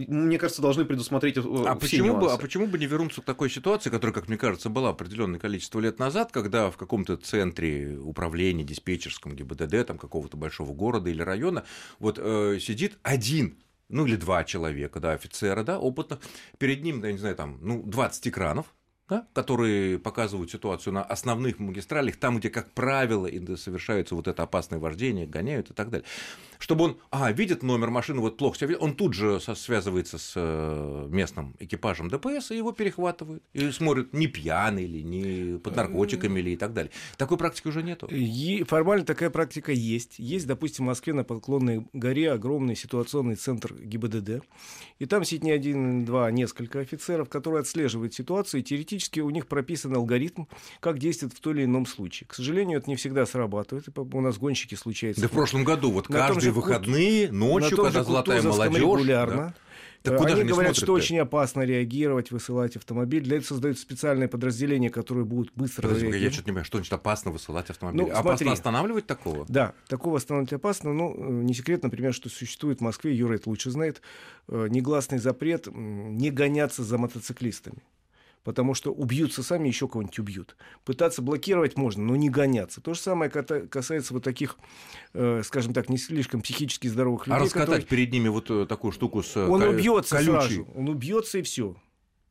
мне 0.08 0.38
кажется, 0.38 0.62
должны 0.62 0.86
предусмотреть 0.86 1.38
э, 1.38 1.42
а 1.42 1.76
все 1.76 1.80
почему 1.80 2.08
нюансы. 2.08 2.26
бы, 2.26 2.34
А 2.34 2.38
почему 2.38 2.68
бы 2.68 2.78
не 2.78 2.86
вернуться 2.86 3.22
к 3.22 3.26
такой 3.26 3.50
ситуации, 3.50 3.90
которая, 3.90 4.14
как 4.14 4.28
мне 4.28 4.38
кажется, 4.38 4.70
была 4.70 4.90
определенное 4.90 5.40
количество 5.40 5.80
лет 5.80 6.00
назад, 6.00 6.32
когда 6.32 6.70
в 6.70 6.78
каком-то 6.78 7.16
центре 7.18 7.98
управления 7.98 8.64
диспетчерском 8.64 9.36
ГИБДД 9.36 9.88
там 9.88 9.98
какого-то 9.98 10.38
большого 10.38 10.74
города 10.74 11.10
или 11.10 11.22
района 11.22 11.64
вот 12.00 12.20
э, 12.20 12.60
сидит 12.60 12.98
один 13.04 13.58
ну 13.90 14.06
или 14.06 14.16
два 14.18 14.44
человека, 14.44 15.00
да, 15.00 15.14
офицера, 15.14 15.64
да, 15.64 15.80
опытно, 15.80 16.20
перед 16.60 16.84
ним, 16.84 17.04
я 17.04 17.12
не 17.12 17.18
знаю, 17.18 17.36
там, 17.36 17.58
ну, 17.62 17.82
20 17.82 18.28
экранов, 18.28 18.68
да, 19.10 19.28
которые 19.34 19.98
показывают 19.98 20.52
ситуацию 20.52 20.94
на 20.94 21.02
основных 21.02 21.60
магистралях, 21.60 22.16
там, 22.18 22.38
где, 22.38 22.50
как 22.50 22.72
правило, 22.72 23.26
и 23.26 23.56
совершается 23.56 24.14
вот 24.14 24.28
это 24.28 24.44
опасное 24.44 24.80
вождение, 24.80 25.26
гоняют 25.26 25.72
и 25.72 25.74
так 25.74 25.90
далее. 25.90 26.06
Чтобы 26.60 26.84
он, 26.84 26.98
а, 27.10 27.32
видит 27.32 27.64
номер 27.64 27.90
машины, 27.90 28.20
вот 28.20 28.36
плохо 28.36 28.58
себя 28.58 28.76
он 28.78 28.94
тут 28.94 29.14
же 29.14 29.40
связывается 29.40 30.18
с 30.18 30.34
э, 30.36 31.08
местным 31.10 31.56
экипажем 31.58 32.10
ДПС 32.10 32.52
и 32.52 32.58
его 32.58 32.74
перехватывают. 32.74 33.42
И 33.54 33.72
смотрят, 33.72 34.12
не 34.12 34.28
пьяный 34.28 34.86
ли, 34.86 35.02
не 35.02 35.58
под 35.58 35.78
наркотиками 35.78 36.42
ли 36.42 36.54
и 36.54 36.58
так 36.58 36.74
далее. 36.74 36.92
Такой 37.18 37.38
практики 37.38 37.70
уже 37.70 37.82
нету. 37.82 38.08
И 38.08 38.64
формально 38.64 39.06
такая 39.06 39.30
практика 39.30 39.72
есть. 39.72 40.20
Есть, 40.20 40.48
допустим, 40.48 40.84
в 40.84 40.88
Москве 40.90 41.14
на 41.14 41.24
Поклонной 41.24 41.88
горе 41.94 42.30
огромный 42.30 42.76
ситуационный 42.76 43.36
центр 43.36 43.74
ГИБДД. 43.74 44.44
И 45.00 45.06
там 45.06 45.24
сидит 45.24 45.44
не 45.44 45.52
один, 45.52 46.04
два, 46.04 46.28
а 46.28 46.32
несколько 46.32 46.82
офицеров, 46.82 47.30
которые 47.30 47.62
отслеживают 47.62 48.14
ситуацию 48.14 48.60
и 48.60 48.64
теоретически 48.64 49.22
у 49.22 49.30
них 49.30 49.48
прописан 49.48 49.96
алгоритм, 49.96 50.44
как 50.82 51.00
действует 51.00 51.32
в 51.34 51.40
том 51.40 51.56
или 51.56 51.64
ином 51.64 51.86
случае. 51.86 52.28
К 52.28 52.34
сожалению, 52.34 52.80
это 52.80 52.90
не 52.90 52.98
всегда 52.98 53.26
срабатывает. 53.26 53.88
У 53.98 54.22
нас 54.22 54.38
гонщики 54.38 54.76
случаются. 54.76 55.22
Да 55.22 55.30
в 55.30 55.32
прошлом 55.32 55.64
году 55.64 55.90
вот 55.92 56.08
каждые 56.08 56.49
же, 56.50 56.56
выходные, 56.56 57.32
ночью, 57.32 57.78
когда 57.78 58.04
золотая 58.04 58.42
молодежь. 58.42 58.82
Регулярно. 58.82 59.36
Да? 59.36 59.54
Так 60.02 60.18
куда 60.18 60.34
Они 60.34 60.44
говорят, 60.44 60.78
что 60.78 60.94
очень 60.94 61.20
опасно 61.20 61.62
реагировать, 61.62 62.32
высылать 62.32 62.78
автомобиль. 62.78 63.22
Для 63.22 63.38
этого 63.38 63.50
создают 63.50 63.78
специальные 63.78 64.30
подразделения, 64.30 64.90
которые 64.90 65.26
будут 65.26 65.52
быстро 65.56 65.84
Подожди, 65.84 66.06
реагировать. 66.06 66.24
Я 66.24 66.32
что-то 66.32 66.44
не 66.44 66.52
понимаю, 66.52 66.66
что 66.66 66.78
значит 66.78 66.94
опасно 66.94 67.32
высылать 67.32 67.70
автомобиль? 67.70 68.02
Ну, 68.04 68.08
опасно 68.08 68.38
смотри. 68.38 68.50
останавливать 68.50 69.08
такого? 69.08 69.46
Да, 69.50 69.74
такого 69.88 70.18
останавливать 70.18 70.54
опасно. 70.54 70.94
Ну, 70.94 71.42
не 71.42 71.54
секрет, 71.54 71.84
например, 71.84 72.14
что 72.14 72.30
существует 72.30 72.80
в 72.80 72.82
Москве, 72.82 73.14
Юра 73.14 73.36
это 73.36 73.50
лучше 73.50 73.72
знает, 73.72 74.02
э, 74.48 74.68
негласный 74.70 75.18
запрет 75.18 75.68
не 75.74 76.32
гоняться 76.32 76.84
за 76.84 76.98
мотоциклистами 76.98 77.84
потому 78.44 78.74
что 78.74 78.92
убьются 78.92 79.44
сами, 79.44 79.68
еще 79.68 79.88
кого-нибудь 79.88 80.20
убьют. 80.20 80.56
Пытаться 80.86 81.22
блокировать 81.22 81.78
можно, 81.78 82.04
но 82.04 82.16
не 82.16 82.30
гоняться. 82.30 82.82
То 82.82 82.94
же 82.94 83.00
самое 83.00 83.30
касается 83.30 84.14
вот 84.14 84.24
таких, 84.24 84.58
э, 85.14 85.42
скажем 85.44 85.74
так, 85.74 85.90
не 85.90 85.98
слишком 85.98 86.42
психически 86.42 86.88
здоровых 86.88 87.24
а 87.24 87.26
людей. 87.26 87.38
А 87.38 87.44
раскатать 87.44 87.84
которые... 87.84 87.86
перед 87.88 88.14
ними 88.14 88.30
вот 88.30 88.50
э, 88.50 88.66
такую 88.66 88.92
штуку 88.92 89.24
с 89.24 89.36
Он 89.38 89.62
убьется 89.64 90.22
сразу, 90.22 90.68
он 90.76 90.90
убьется 90.90 91.40
и 91.40 91.42
все. 91.42 91.76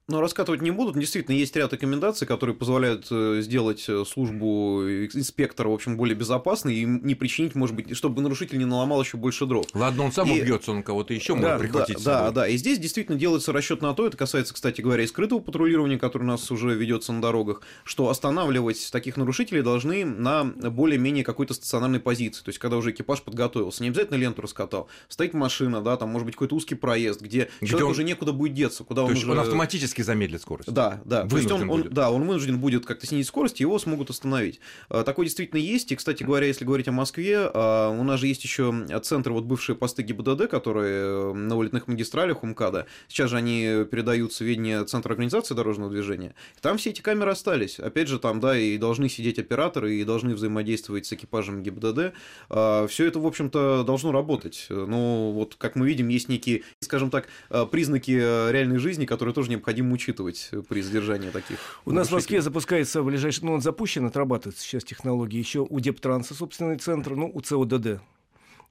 Но 0.08 0.22
раскатывать 0.22 0.62
не 0.62 0.70
будут. 0.70 0.98
Действительно, 0.98 1.34
есть 1.34 1.54
ряд 1.54 1.70
рекомендаций, 1.74 2.26
которые 2.26 2.56
позволяют 2.56 3.08
э, 3.10 3.40
сделать 3.42 3.84
э, 3.88 4.04
службу 4.06 4.82
инспектора, 4.82 5.68
в 5.68 5.74
общем, 5.74 5.98
более 5.98 6.16
безопасной 6.16 6.76
и 6.76 6.84
не 6.86 7.14
причинить, 7.14 7.54
может 7.54 7.76
быть, 7.76 7.94
чтобы 7.94 8.22
нарушитель 8.22 8.56
не 8.56 8.64
наломал 8.64 9.02
еще 9.02 9.18
больше 9.18 9.44
дров. 9.44 9.66
Ладно, 9.74 10.04
он 10.04 10.12
сам 10.12 10.32
и... 10.32 10.40
убьется, 10.40 10.70
он 10.70 10.82
кого-то 10.82 11.12
еще 11.12 11.34
да, 11.34 11.40
может 11.40 11.60
прихватить. 11.60 12.02
Да, 12.02 12.22
да, 12.22 12.30
да. 12.30 12.48
И 12.48 12.56
здесь 12.56 12.78
действительно 12.78 13.18
делается 13.18 13.52
расчет 13.52 13.82
на 13.82 13.92
то, 13.92 14.06
это 14.06 14.16
касается, 14.16 14.54
кстати 14.54 14.80
говоря, 14.80 15.04
и 15.04 15.06
скрытого 15.06 15.40
патрулирования, 15.40 15.98
которое 15.98 16.24
у 16.24 16.28
нас 16.28 16.50
уже 16.50 16.74
ведется 16.74 17.12
на 17.12 17.20
дорогах, 17.20 17.60
что 17.84 18.08
останавливать 18.08 18.90
таких 18.90 19.18
нарушителей 19.18 19.60
должны 19.60 20.06
на 20.06 20.44
более-менее 20.44 21.22
какой-то 21.22 21.52
стационарной 21.52 22.00
позиции. 22.00 22.42
То 22.42 22.48
есть, 22.48 22.58
когда 22.58 22.78
уже 22.78 22.92
экипаж 22.92 23.20
подготовился. 23.20 23.82
Не 23.82 23.90
обязательно 23.90 24.16
ленту 24.16 24.40
раскатал. 24.40 24.88
Стоит 25.08 25.34
машина, 25.34 25.82
да, 25.82 25.98
там 25.98 26.08
может 26.08 26.24
быть 26.24 26.34
какой-то 26.34 26.54
узкий 26.54 26.76
проезд, 26.76 27.20
где, 27.20 27.50
где 27.60 27.68
человеку 27.68 27.88
он... 27.88 27.92
уже 27.92 28.04
некуда 28.04 28.32
будет 28.32 28.54
деться, 28.54 28.84
куда 28.84 29.02
то 29.02 29.08
он 29.08 29.12
уже... 29.12 29.30
он 29.30 29.38
автоматически 29.38 29.97
автоматически 29.98 30.02
замедлит 30.02 30.42
скорость. 30.42 30.72
Да, 30.72 31.00
да. 31.04 31.24
Вынужден 31.24 31.48
То 31.48 31.54
есть 31.54 31.70
он, 31.70 31.70
он, 31.70 31.88
да, 31.90 32.10
он 32.10 32.26
вынужден 32.26 32.58
будет 32.58 32.86
как-то 32.86 33.06
снизить 33.06 33.28
скорость, 33.28 33.60
его 33.60 33.78
смогут 33.78 34.10
остановить. 34.10 34.60
А, 34.88 35.04
такое 35.04 35.26
действительно 35.26 35.58
есть. 35.58 35.92
И, 35.92 35.96
кстати 35.96 36.22
говоря, 36.22 36.46
если 36.46 36.64
говорить 36.64 36.88
о 36.88 36.92
Москве, 36.92 37.38
а, 37.38 37.90
у 37.90 38.02
нас 38.02 38.20
же 38.20 38.26
есть 38.26 38.44
еще 38.44 38.86
центр, 39.02 39.32
вот 39.32 39.44
бывшие 39.44 39.76
посты 39.76 40.02
ГИБДД, 40.02 40.48
которые 40.48 41.34
на 41.34 41.56
улетных 41.56 41.88
магистралях 41.88 42.42
у 42.42 42.46
МКАДа. 42.46 42.86
Сейчас 43.08 43.30
же 43.30 43.36
они 43.36 43.84
передаются 43.90 44.44
в 44.44 44.46
ведение 44.46 44.84
Центра 44.84 45.12
организации 45.12 45.54
дорожного 45.54 45.90
движения. 45.90 46.34
Там 46.60 46.78
все 46.78 46.90
эти 46.90 47.00
камеры 47.00 47.30
остались. 47.30 47.78
Опять 47.78 48.08
же, 48.08 48.18
там, 48.18 48.40
да, 48.40 48.58
и 48.58 48.78
должны 48.78 49.08
сидеть 49.08 49.38
операторы, 49.38 49.96
и 49.96 50.04
должны 50.04 50.34
взаимодействовать 50.34 51.06
с 51.06 51.12
экипажем 51.12 51.62
ГИБДД. 51.62 52.12
А, 52.48 52.86
все 52.86 53.06
это, 53.06 53.18
в 53.18 53.26
общем-то, 53.26 53.84
должно 53.84 54.12
работать. 54.12 54.66
Но 54.68 55.32
вот, 55.32 55.56
как 55.56 55.76
мы 55.76 55.86
видим, 55.86 56.08
есть 56.08 56.28
некие, 56.28 56.62
скажем 56.80 57.10
так, 57.10 57.28
признаки 57.70 58.10
реальной 58.10 58.78
жизни, 58.78 59.06
которые 59.06 59.34
тоже 59.34 59.50
необходимо 59.50 59.87
учитывать 59.92 60.50
при 60.68 60.80
задержании 60.80 61.30
таких. 61.30 61.58
У 61.84 61.92
нас 61.92 62.08
в 62.08 62.12
Москве 62.12 62.42
запускается 62.42 63.02
в 63.02 63.06
ближайший, 63.06 63.44
ну 63.44 63.52
он 63.52 63.60
запущен, 63.60 64.06
отрабатывается 64.06 64.62
сейчас 64.62 64.84
технологии, 64.84 65.38
еще 65.38 65.66
у 65.68 65.80
Дептранса 65.80 66.34
собственный 66.34 66.76
центр, 66.76 67.14
ну 67.14 67.30
у 67.32 67.40
ЦОДД 67.40 68.00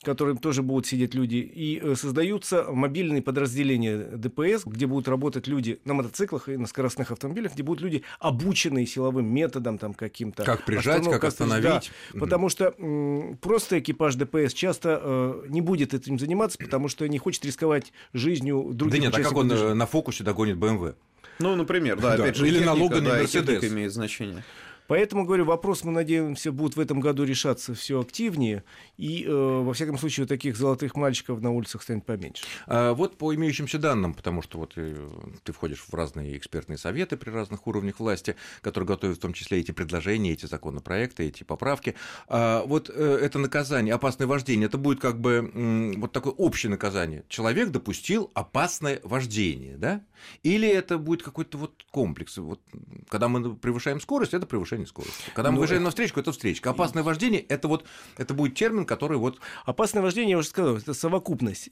которым 0.03 0.37
тоже 0.37 0.61
будут 0.61 0.85
сидеть 0.85 1.15
люди, 1.15 1.37
и 1.37 1.79
э, 1.81 1.95
создаются 1.95 2.65
мобильные 2.71 3.21
подразделения 3.21 3.97
ДПС, 3.97 4.63
где 4.65 4.85
будут 4.85 5.07
работать 5.07 5.47
люди 5.47 5.79
на 5.85 5.95
мотоциклах 5.95 6.49
и 6.49 6.57
на 6.57 6.67
скоростных 6.67 7.11
автомобилях, 7.11 7.53
где 7.53 7.63
будут 7.63 7.81
люди 7.81 8.03
обученные 8.19 8.85
силовым 8.85 9.33
методом 9.33 9.77
там 9.77 9.93
каким-то. 9.93 10.43
Как 10.43 10.65
прижать, 10.65 11.03
как, 11.03 11.13
как 11.13 11.23
остановить. 11.25 11.91
Да, 12.13 12.19
потому 12.19 12.49
что 12.49 12.75
м, 12.77 13.37
просто 13.41 13.79
экипаж 13.79 14.15
ДПС 14.15 14.53
часто 14.53 15.01
э, 15.01 15.45
не 15.49 15.61
будет 15.61 15.93
этим 15.93 16.19
заниматься, 16.19 16.57
потому 16.57 16.87
что 16.87 17.07
не 17.07 17.17
хочет 17.17 17.43
рисковать 17.45 17.91
жизнью 18.13 18.69
других 18.73 19.01
Да 19.01 19.07
нет, 19.07 19.15
а 19.17 19.21
как 19.21 19.35
он 19.35 19.47
движения. 19.47 19.71
Э, 19.71 19.73
на 19.73 19.87
фокусе 19.87 20.23
догонит 20.23 20.57
БМВ? 20.57 20.95
Ну, 21.39 21.55
например, 21.55 21.99
да, 21.99 22.13
опять 22.13 22.35
же, 22.35 22.45
Или 22.47 22.59
техника, 22.59 22.73
налога 22.75 23.01
да, 23.01 23.09
Мерседес. 23.15 23.63
имеет 23.63 23.93
значение. 23.93 24.43
Поэтому, 24.87 25.25
говорю, 25.25 25.45
вопрос, 25.45 25.83
мы 25.83 25.91
надеемся, 25.91 26.51
будет 26.51 26.75
в 26.75 26.79
этом 26.79 26.99
году 26.99 27.23
решаться 27.23 27.73
все 27.73 27.99
активнее, 27.99 28.63
и, 28.97 29.25
э, 29.25 29.31
во 29.31 29.73
всяком 29.73 29.97
случае, 29.97 30.25
таких 30.25 30.55
золотых 30.55 30.95
мальчиков 30.95 31.41
на 31.41 31.51
улицах 31.51 31.83
станет 31.83 32.05
поменьше. 32.05 32.43
А 32.65 32.93
вот 32.93 33.17
по 33.17 33.33
имеющимся 33.35 33.77
данным, 33.77 34.13
потому 34.13 34.41
что 34.41 34.59
вот 34.59 34.73
э, 34.77 34.95
ты 35.43 35.51
входишь 35.51 35.83
в 35.87 35.93
разные 35.93 36.37
экспертные 36.37 36.77
советы 36.77 37.17
при 37.17 37.29
разных 37.29 37.67
уровнях 37.67 37.99
власти, 37.99 38.35
которые 38.61 38.87
готовят 38.87 39.17
в 39.17 39.21
том 39.21 39.33
числе 39.33 39.59
эти 39.59 39.71
предложения, 39.71 40.31
эти 40.31 40.45
законопроекты, 40.45 41.27
эти 41.27 41.43
поправки, 41.43 41.95
а 42.27 42.63
вот 42.65 42.89
э, 42.93 43.19
это 43.21 43.39
наказание, 43.39 43.93
опасное 43.93 44.27
вождение, 44.27 44.67
это 44.67 44.77
будет 44.77 44.99
как 44.99 45.19
бы 45.19 45.93
вот 45.97 46.11
такое 46.11 46.33
общее 46.33 46.69
наказание. 46.69 47.23
Человек 47.27 47.69
допустил 47.69 48.31
опасное 48.33 48.99
вождение, 49.03 49.77
да? 49.77 50.01
Или 50.43 50.67
это 50.67 50.97
будет 50.97 51.23
какой-то 51.23 51.57
вот 51.57 51.83
комплекс? 51.91 52.37
Вот, 52.37 52.61
когда 53.09 53.27
мы 53.27 53.55
превышаем 53.55 53.99
скорость, 53.99 54.33
это 54.33 54.45
превышение 54.45 54.76
скорости. 54.85 55.31
Когда 55.33 55.49
мы 55.49 55.55
ну, 55.55 55.61
выезжаем 55.61 55.83
на 55.83 55.89
встречку, 55.89 56.19
это 56.19 56.31
встречка. 56.31 56.69
Опасное 56.69 57.03
вождение 57.03 57.41
это 57.41 57.67
вот 57.67 57.85
это 58.17 58.33
будет 58.33 58.55
термин, 58.55 58.85
который 58.85 59.17
вот. 59.17 59.39
Опасное 59.65 60.03
вождение, 60.03 60.31
я 60.31 60.37
уже 60.37 60.49
сказал, 60.49 60.77
это 60.77 60.93
совокупность 60.93 61.69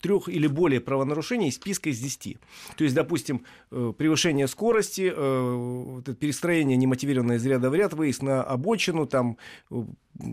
трех 0.00 0.28
или 0.28 0.46
более 0.46 0.80
правонарушений 0.80 1.48
из 1.48 1.56
списка 1.56 1.90
из 1.90 1.98
10. 1.98 2.38
То 2.76 2.84
есть, 2.84 2.94
допустим, 2.94 3.44
э, 3.70 3.92
превышение 3.96 4.48
скорости, 4.48 5.12
э, 5.14 6.14
перестроение 6.18 6.76
немотивированное 6.76 7.36
из 7.36 7.46
ряда 7.46 7.70
в 7.70 7.74
ряд, 7.74 7.94
выезд 7.94 8.22
на 8.22 8.42
обочину, 8.42 9.06
там 9.06 9.38
э, 9.70 9.82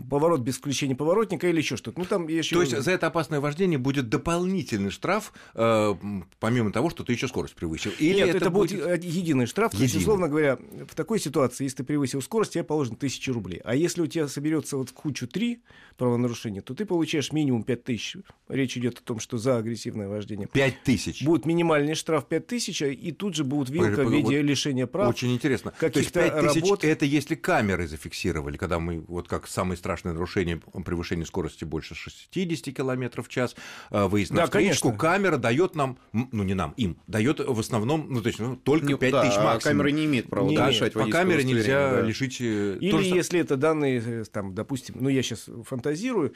поворот 0.08 0.40
без 0.40 0.58
включения 0.58 0.94
поворотника 0.94 1.48
или 1.48 1.58
еще 1.58 1.76
что-то. 1.76 1.98
Ну, 1.98 2.04
там 2.04 2.28
еще... 2.28 2.56
То 2.56 2.62
есть 2.62 2.78
за 2.78 2.90
это 2.92 3.08
опасное 3.08 3.40
вождение 3.40 3.78
будет 3.78 4.08
дополнительный 4.08 4.90
штраф, 4.90 5.32
э, 5.54 5.94
помимо 6.38 6.72
того, 6.72 6.90
что 6.90 7.04
ты 7.04 7.12
еще 7.12 7.28
скорость 7.28 7.54
превысил? 7.54 7.90
Или 7.98 8.18
Нет, 8.18 8.28
это, 8.30 8.38
это 8.38 8.50
будет 8.50 9.04
единый 9.04 9.46
штраф. 9.46 9.72
Единый. 9.72 9.88
То 9.88 9.92
есть, 9.92 10.02
условно 10.02 10.28
говоря, 10.28 10.58
в 10.88 10.94
такой 10.94 11.18
ситуации, 11.18 11.64
если 11.64 11.78
ты 11.78 11.84
превысил 11.84 12.01
скорость, 12.06 12.52
тебе 12.52 12.64
положено 12.64 12.96
тысяча 12.96 13.32
рублей. 13.32 13.60
А 13.64 13.74
если 13.74 14.02
у 14.02 14.06
тебя 14.06 14.28
соберется 14.28 14.76
вот 14.76 14.90
в 14.90 14.92
кучу 14.92 15.26
три 15.26 15.62
правонарушения, 15.96 16.62
то 16.62 16.74
ты 16.74 16.84
получаешь 16.84 17.32
минимум 17.32 17.62
пять 17.62 17.84
тысяч. 17.84 18.16
Речь 18.48 18.76
идет 18.76 18.98
о 18.98 19.02
том, 19.02 19.20
что 19.20 19.38
за 19.38 19.56
агрессивное 19.56 20.08
вождение. 20.08 20.48
Пять 20.48 20.82
тысяч? 20.82 21.22
Будет 21.24 21.46
минимальный 21.46 21.94
штраф 21.94 22.26
пять 22.26 22.46
тысяч, 22.46 22.82
и 22.82 23.12
тут 23.12 23.34
же 23.34 23.44
будет 23.44 23.70
вилка 23.70 24.04
в 24.04 24.12
виде 24.12 24.38
вот 24.38 24.44
лишения 24.44 24.86
прав. 24.86 25.08
Очень 25.08 25.32
интересно. 25.34 25.72
То 25.78 25.86
есть 25.94 26.12
пять 26.12 26.38
тысяч 26.40 26.62
работ... 26.62 26.84
это 26.84 27.04
если 27.04 27.34
камеры 27.34 27.86
зафиксировали, 27.86 28.56
когда 28.56 28.78
мы 28.78 29.00
вот 29.00 29.28
как 29.28 29.46
самое 29.46 29.76
страшное 29.76 30.12
нарушение 30.12 30.60
превышения 30.84 31.24
скорости 31.24 31.64
больше 31.64 31.94
60 31.94 32.74
км 32.74 33.22
в 33.22 33.28
час, 33.28 33.54
э, 33.90 34.06
выезд 34.06 34.32
на 34.32 34.38
да, 34.38 34.46
встречку, 34.46 34.88
конечно. 34.88 34.98
камера 34.98 35.36
дает 35.36 35.74
нам, 35.74 35.98
ну 36.12 36.42
не 36.42 36.54
нам, 36.54 36.72
им, 36.76 36.98
дает 37.06 37.40
в 37.40 37.58
основном, 37.58 38.06
ну 38.08 38.20
то 38.22 38.28
есть 38.28 38.38
ну, 38.38 38.56
только 38.56 38.96
5 38.96 39.12
да, 39.12 39.22
тысяч 39.22 39.36
максимум. 39.36 39.56
А 39.56 39.60
камера 39.60 39.88
не 39.88 40.04
имеет 40.06 40.28
права 40.28 40.48
не 40.48 40.56
решать 40.56 40.92
По 40.92 41.06
камере 41.06 41.44
нельзя 41.44 41.91
да. 41.96 42.02
лишить... 42.02 42.40
Э, 42.40 42.78
Или 42.80 43.14
если 43.14 43.40
это 43.40 43.56
данные, 43.56 44.02
э, 44.04 44.24
там, 44.30 44.54
допустим, 44.54 44.96
ну 44.98 45.08
я 45.08 45.22
сейчас 45.22 45.48
фантазирую, 45.64 46.34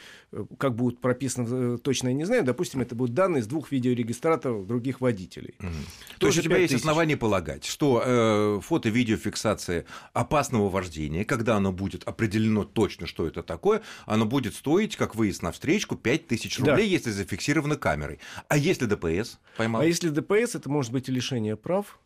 как 0.59 0.75
будут 0.75 1.01
прописаны 1.01 1.79
точно 1.79 2.09
я 2.09 2.15
не 2.15 2.25
знаю, 2.25 2.45
допустим, 2.45 2.81
это 2.81 2.95
будут 2.95 3.15
данные 3.15 3.43
с 3.43 3.47
двух 3.47 3.71
видеорегистраторов 3.71 4.67
других 4.67 5.01
водителей. 5.01 5.55
Угу. 5.61 5.69
То 6.19 6.27
есть 6.27 6.39
у 6.39 6.43
тебя 6.43 6.59
есть 6.59 6.73
тысяч. 6.73 6.83
основания 6.83 7.17
полагать, 7.17 7.65
что 7.65 8.03
э, 8.05 8.61
фото-видеофиксация 8.63 9.87
опасного 10.13 10.69
вождения, 10.69 11.25
когда 11.25 11.57
оно 11.57 11.73
будет 11.73 12.05
определено 12.05 12.65
точно, 12.65 13.07
что 13.07 13.27
это 13.27 13.43
такое, 13.43 13.83
оно 14.07 14.25
будет 14.27 14.55
стоить, 14.55 14.97
как 14.97 15.15
выезд 15.15 15.43
на 15.43 15.53
встречку, 15.53 15.97
5000 15.97 16.59
рублей, 16.61 16.77
да. 16.77 16.83
если 16.83 17.11
зафиксировано 17.11 17.77
камерой. 17.77 18.19
А 18.49 18.57
если 18.57 18.87
ДПС 18.87 19.39
поймал? 19.57 19.83
А 19.83 19.85
если 19.85 20.09
ДПС, 20.09 20.55
это 20.55 20.69
может 20.69 20.93
быть 20.93 21.09
и 21.09 21.13
лишение 21.13 21.57
прав, 21.57 21.99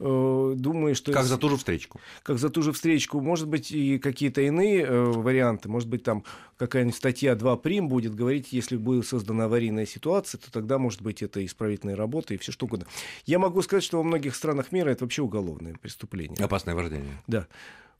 думаю, 0.00 0.94
что... 0.94 1.12
Как 1.12 1.26
за 1.26 1.36
ту 1.36 1.50
же 1.50 1.56
встречку. 1.56 2.00
Как 2.22 2.38
за 2.38 2.48
ту 2.48 2.62
же 2.62 2.72
встречку. 2.72 3.20
Может 3.20 3.48
быть, 3.48 3.70
и 3.70 3.98
какие-то 3.98 4.40
иные 4.40 4.82
э, 4.82 5.04
варианты. 5.04 5.68
Может 5.68 5.88
быть, 5.88 6.02
там 6.02 6.24
какая-нибудь 6.56 6.96
статья 6.96 7.34
2 7.34 7.56
прим 7.58 7.88
будет 7.88 8.14
говорить, 8.14 8.52
если 8.52 8.76
будет 8.76 9.06
создана 9.06 9.44
аварийная 9.44 9.86
ситуация, 9.86 10.38
то 10.38 10.50
тогда, 10.50 10.78
может 10.78 11.02
быть, 11.02 11.22
это 11.22 11.44
исправительная 11.44 11.96
работа 11.96 12.34
и 12.34 12.38
все 12.38 12.50
что 12.52 12.66
угодно. 12.66 12.86
Я 13.26 13.38
могу 13.38 13.62
сказать, 13.62 13.84
что 13.84 13.98
во 13.98 14.02
многих 14.02 14.34
странах 14.34 14.72
мира 14.72 14.90
это 14.90 15.04
вообще 15.04 15.22
уголовное 15.22 15.74
преступление. 15.74 16.42
Опасное 16.42 16.74
вождение. 16.74 17.22
Да 17.26 17.46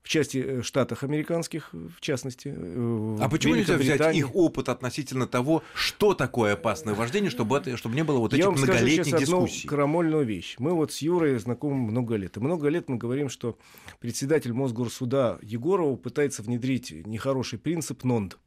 в 0.02 0.08
части 0.08 0.38
э, 0.38 0.62
штатах 0.62 1.02
американских, 1.02 1.70
в 1.72 2.00
частности. 2.00 2.52
Э, 2.56 3.16
а 3.20 3.28
почему 3.28 3.54
нельзя 3.54 3.76
взять 3.76 4.16
их 4.16 4.34
опыт 4.34 4.68
относительно 4.68 5.26
того, 5.26 5.62
что 5.74 6.14
такое 6.14 6.54
опасное 6.54 6.94
вождение, 6.94 7.30
чтобы, 7.30 7.58
это, 7.58 7.76
чтобы 7.76 7.94
не 7.94 8.04
было 8.04 8.18
вот 8.18 8.32
этих 8.32 8.42
Я 8.42 8.50
вам 8.50 8.58
многолетних 8.58 9.06
скажу 9.06 9.24
дискуссий? 9.24 9.66
Одну 9.66 9.68
крамольную 9.68 10.24
вещь. 10.24 10.56
Мы 10.58 10.72
вот 10.72 10.92
с 10.92 10.98
Юрой 11.02 11.38
знакомы 11.38 11.76
много 11.90 12.16
лет. 12.16 12.36
И 12.36 12.40
много 12.40 12.68
лет 12.68 12.88
мы 12.88 12.96
говорим, 12.96 13.28
что 13.28 13.58
председатель 14.00 14.52
Мосгорсуда 14.52 15.38
Егорова 15.42 15.96
пытается 15.96 16.42
внедрить 16.42 16.90
нехороший 17.06 17.58
принцип 17.58 18.04
НОНД 18.04 18.38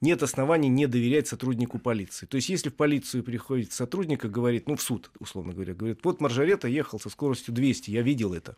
нет 0.00 0.22
оснований 0.22 0.68
не 0.68 0.86
доверять 0.86 1.28
сотруднику 1.28 1.78
полиции. 1.78 2.26
То 2.26 2.36
есть, 2.36 2.48
если 2.48 2.68
в 2.68 2.74
полицию 2.74 3.24
приходит 3.24 3.72
сотрудник 3.72 4.24
и 4.24 4.28
говорит, 4.28 4.68
ну, 4.68 4.76
в 4.76 4.82
суд, 4.82 5.10
условно 5.18 5.52
говоря, 5.52 5.74
говорит, 5.74 6.00
вот 6.04 6.20
Маржарета 6.20 6.68
ехал 6.68 7.00
со 7.00 7.08
скоростью 7.08 7.54
200, 7.54 7.90
я 7.90 8.02
видел 8.02 8.34
это. 8.34 8.56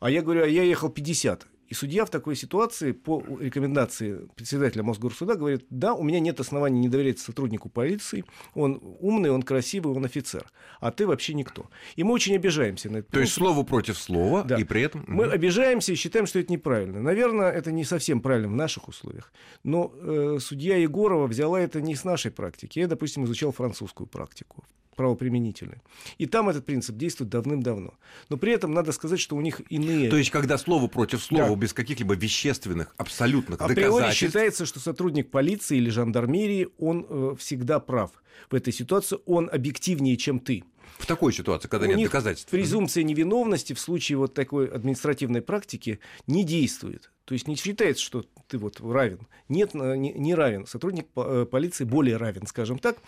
А 0.00 0.10
я 0.10 0.22
говорю, 0.22 0.44
а 0.44 0.46
я 0.46 0.62
ехал 0.62 0.88
50. 0.88 1.46
И 1.70 1.74
судья 1.74 2.04
в 2.04 2.10
такой 2.10 2.34
ситуации 2.34 2.90
по 2.90 3.22
рекомендации 3.38 4.28
председателя 4.34 4.82
Мосгорсуда 4.82 5.36
говорит, 5.36 5.64
да, 5.70 5.94
у 5.94 6.02
меня 6.02 6.18
нет 6.18 6.40
оснований 6.40 6.80
не 6.80 6.88
доверять 6.88 7.20
сотруднику 7.20 7.68
полиции, 7.68 8.24
он 8.54 8.80
умный, 8.98 9.30
он 9.30 9.42
красивый, 9.42 9.94
он 9.94 10.04
офицер, 10.04 10.50
а 10.80 10.90
ты 10.90 11.06
вообще 11.06 11.32
никто. 11.32 11.70
И 11.94 12.02
мы 12.02 12.12
очень 12.12 12.34
обижаемся 12.34 12.90
на 12.90 12.98
это. 12.98 13.12
То 13.12 13.20
есть 13.20 13.32
слово 13.32 13.62
против 13.62 13.96
слова, 13.98 14.42
да. 14.42 14.56
и 14.56 14.64
при 14.64 14.82
этом... 14.82 15.04
Мы 15.06 15.26
обижаемся 15.26 15.92
и 15.92 15.94
считаем, 15.94 16.26
что 16.26 16.40
это 16.40 16.52
неправильно. 16.52 17.00
Наверное, 17.00 17.52
это 17.52 17.70
не 17.70 17.84
совсем 17.84 18.20
правильно 18.20 18.48
в 18.48 18.56
наших 18.56 18.88
условиях, 18.88 19.32
но 19.62 19.92
э, 19.94 20.38
судья 20.40 20.76
Егорова 20.76 21.28
взяла 21.28 21.60
это 21.60 21.80
не 21.80 21.94
с 21.94 22.02
нашей 22.02 22.32
практики. 22.32 22.80
Я, 22.80 22.88
допустим, 22.88 23.24
изучал 23.26 23.52
французскую 23.52 24.08
практику 24.08 24.64
правоприменительны. 25.00 25.80
И 26.18 26.26
там 26.26 26.50
этот 26.50 26.66
принцип 26.66 26.94
действует 26.96 27.30
давным-давно. 27.30 27.94
Но 28.28 28.36
при 28.36 28.52
этом 28.52 28.74
надо 28.74 28.92
сказать, 28.92 29.18
что 29.18 29.34
у 29.34 29.40
них 29.40 29.62
иные... 29.70 30.10
То 30.10 30.18
есть, 30.18 30.28
когда 30.28 30.58
слово 30.58 30.88
против 30.88 31.22
слова, 31.22 31.48
да. 31.48 31.54
без 31.54 31.72
каких-либо 31.72 32.14
вещественных, 32.14 32.94
абсолютных 32.98 33.62
Априори 33.62 33.84
доказательств... 33.84 34.20
считается, 34.20 34.66
что 34.66 34.78
сотрудник 34.78 35.30
полиции 35.30 35.78
или 35.78 35.88
жандармерии, 35.88 36.68
он 36.76 37.06
э, 37.08 37.34
всегда 37.38 37.80
прав. 37.80 38.10
В 38.50 38.54
этой 38.54 38.74
ситуации 38.74 39.18
он 39.24 39.48
объективнее, 39.50 40.18
чем 40.18 40.38
ты. 40.38 40.64
В 40.98 41.06
такой 41.06 41.32
ситуации, 41.32 41.66
когда 41.66 41.86
у 41.86 41.88
нет 41.88 41.96
них 41.96 42.08
доказательств. 42.08 42.50
Презумпция 42.50 43.02
невиновности 43.02 43.72
в 43.72 43.80
случае 43.80 44.18
вот 44.18 44.34
такой 44.34 44.66
административной 44.66 45.40
практики 45.40 45.98
не 46.26 46.44
действует. 46.44 47.10
То 47.24 47.34
есть 47.34 47.46
не 47.46 47.54
считается, 47.54 48.02
что 48.02 48.26
ты 48.48 48.58
вот 48.58 48.80
равен. 48.80 49.28
Нет, 49.48 49.70
э, 49.74 49.96
не, 49.96 50.12
не 50.12 50.34
равен. 50.34 50.66
Сотрудник 50.66 51.06
э, 51.16 51.46
полиции 51.48 51.84
более 51.84 52.16
равен, 52.16 52.46
скажем 52.46 52.78
так. 52.78 52.98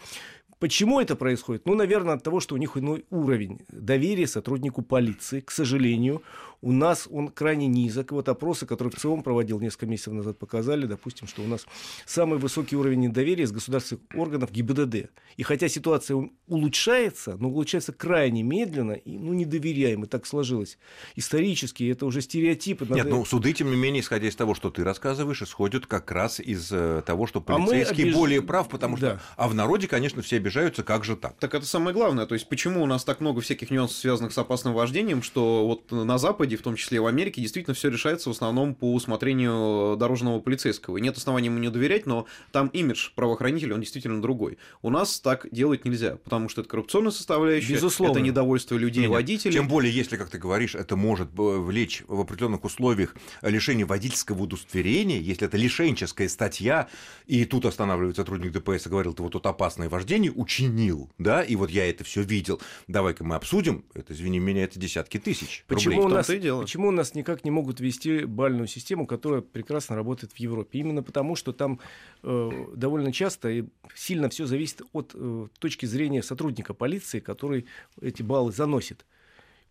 Почему 0.63 1.01
это 1.01 1.17
происходит? 1.17 1.67
Ну, 1.67 1.75
наверное, 1.75 2.15
от 2.15 2.23
того, 2.23 2.39
что 2.39 2.55
у 2.55 2.59
них 2.59 2.77
иной 2.77 3.05
уровень 3.11 3.63
доверия 3.69 4.29
сотруднику 4.29 4.81
полиции. 4.83 5.41
К 5.41 5.51
сожалению, 5.51 6.23
у 6.63 6.71
нас 6.71 7.09
он 7.11 7.29
крайне 7.29 7.67
низок. 7.67 8.13
Вот 8.13 8.29
опросы, 8.29 8.65
которые 8.67 8.93
в 8.93 8.97
ЦИОМ 8.97 9.25
проводил 9.25 9.59
несколько 9.59 9.87
месяцев 9.87 10.15
назад, 10.15 10.39
показали, 10.39 10.87
допустим, 10.87 11.27
что 11.27 11.43
у 11.43 11.49
нас 11.49 11.67
самый 12.07 12.39
высокий 12.39 12.77
уровень 12.77 13.01
недоверия 13.01 13.45
из 13.45 13.51
государственных 13.51 14.05
органов 14.15 14.53
ГИБДД. 14.53 15.11
И 15.37 15.43
хотя 15.43 15.69
ситуация 15.69 16.31
улучшается, 16.47 17.37
но 17.37 17.49
улучшается 17.49 17.93
крайне 17.93 18.45
медленно 18.45 18.93
и 18.93 19.19
ну, 19.19 19.33
недоверяемо. 19.33 20.07
Так 20.07 20.25
сложилось. 20.25 20.79
Исторически 21.17 21.91
это 21.91 22.07
уже 22.07 22.21
стереотипы. 22.21 22.87
Нет, 22.89 23.09
ну 23.09 23.25
суды, 23.25 23.53
тем 23.53 23.69
не 23.69 23.77
менее, 23.77 24.01
исходя 24.01 24.29
из 24.29 24.37
того, 24.37 24.55
что 24.55 24.71
ты 24.71 24.85
рассказываешь, 24.85 25.43
исходят 25.43 25.87
как 25.87 26.13
раз 26.13 26.39
из 26.39 26.71
э, 26.71 27.03
того, 27.05 27.27
что 27.27 27.41
полицейский 27.41 28.05
а 28.05 28.07
обиж... 28.07 28.15
более 28.15 28.43
прав, 28.43 28.69
потому 28.69 28.97
что... 28.97 29.07
Да. 29.07 29.23
А 29.37 29.49
в 29.49 29.55
народе, 29.57 29.89
конечно, 29.89 30.23
все 30.23 30.37
обижаются, 30.37 30.52
как 30.61 31.05
же 31.05 31.17
так? 31.17 31.37
Так 31.39 31.55
это 31.55 31.67
самое 31.67 31.95
главное. 31.95 32.27
То 32.27 32.35
есть 32.35 32.49
почему 32.49 32.83
у 32.83 32.87
нас 32.87 33.05
так 33.05 33.21
много 33.21 33.41
всяких 33.41 33.71
нюансов, 33.71 33.97
связанных 33.97 34.33
с 34.33 34.39
опасным 34.39 34.75
вождением, 34.75 35.23
что 35.23 35.67
вот 35.67 35.91
на 35.91 36.19
Западе 36.19 36.57
в 36.57 36.63
том 36.63 36.77
числе 36.77 36.97
и 36.97 36.99
в 37.01 37.07
Америке, 37.07 37.41
действительно 37.41 37.75
все 37.75 37.89
решается 37.91 38.29
в 38.29 38.33
основном 38.33 38.75
по 38.75 38.93
усмотрению 38.93 39.97
дорожного 39.97 40.41
полицейского. 40.41 40.97
нет 40.99 41.17
оснований 41.17 41.47
ему 41.47 41.59
не 41.59 41.71
доверять, 41.71 42.07
но 42.07 42.27
там 42.51 42.69
имидж 42.69 43.11
правоохранителя, 43.15 43.75
он 43.75 43.81
действительно 43.81 44.21
другой. 44.21 44.59
У 44.83 44.91
нас 44.91 45.21
так 45.21 45.47
делать 45.51 45.85
нельзя, 45.85 46.17
потому 46.17 46.49
что 46.49 46.61
это 46.61 46.71
коррупционная 46.71 47.11
составляющая, 47.13 47.75
Безусловно. 47.75 48.13
это 48.13 48.21
недовольство 48.21 48.77
людей, 48.77 49.03
Нет, 49.03 49.11
водителей. 49.11 49.55
Тем 49.55 49.69
более, 49.69 49.95
если, 49.95 50.17
как 50.17 50.31
ты 50.31 50.39
говоришь, 50.39 50.75
это 50.75 50.97
может 50.97 51.29
влечь 51.33 52.03
в 52.09 52.21
определенных 52.21 52.65
условиях 52.65 53.15
лишение 53.43 53.87
водительского 53.87 54.43
удостоверения, 54.43 55.21
если 55.21 55.47
это 55.47 55.57
лишенческая 55.57 56.29
статья, 56.29 56.89
и 57.27 57.45
тут 57.45 57.67
останавливает 57.67 58.17
сотрудник 58.17 58.53
ДПС 58.53 58.87
и 58.87 58.89
говорил, 58.89 59.15
ты 59.15 59.23
вот 59.23 59.33
тут 59.33 59.47
опасное 59.47 59.89
вождение 59.89 60.32
учинил, 60.35 61.11
да, 61.19 61.43
и 61.43 61.57
вот 61.57 61.71
я 61.71 61.89
это 61.89 62.05
все 62.05 62.23
видел, 62.23 62.61
давай-ка 62.89 63.25
мы 63.25 63.37
обсудим, 63.37 63.85
это, 63.95 64.13
извини 64.13 64.39
меня, 64.39 64.65
это 64.65 64.79
десятки 64.79 65.19
тысяч 65.19 65.65
Почему 65.69 66.03
рублей. 66.03 66.13
у 66.13 66.17
нас 66.17 66.27
дело. 66.29 66.63
Почему 66.63 66.89
у 66.89 66.93
нас 66.93 67.15
никак 67.15 67.45
не 67.45 67.51
могут 67.51 67.81
вести 67.81 68.25
бальную 68.25 68.67
систему, 68.67 69.07
которая 69.07 69.41
прекрасно 69.41 69.97
работает 69.97 70.33
в 70.33 70.37
Европе? 70.37 70.79
Именно 70.79 71.03
потому, 71.03 71.37
что 71.37 71.53
там 71.53 71.81
э, 72.23 72.51
довольно 72.75 73.13
часто 73.13 73.49
и 73.51 73.65
сильно 73.95 74.29
все 74.29 74.47
зависит 74.47 74.83
от 74.93 75.13
э, 75.15 75.49
точки 75.59 75.87
зрения 75.87 76.23
сотрудника 76.23 76.75
полиции, 76.75 77.21
который 77.21 77.67
эти 78.01 78.23
баллы 78.23 78.53
заносит. 78.53 79.05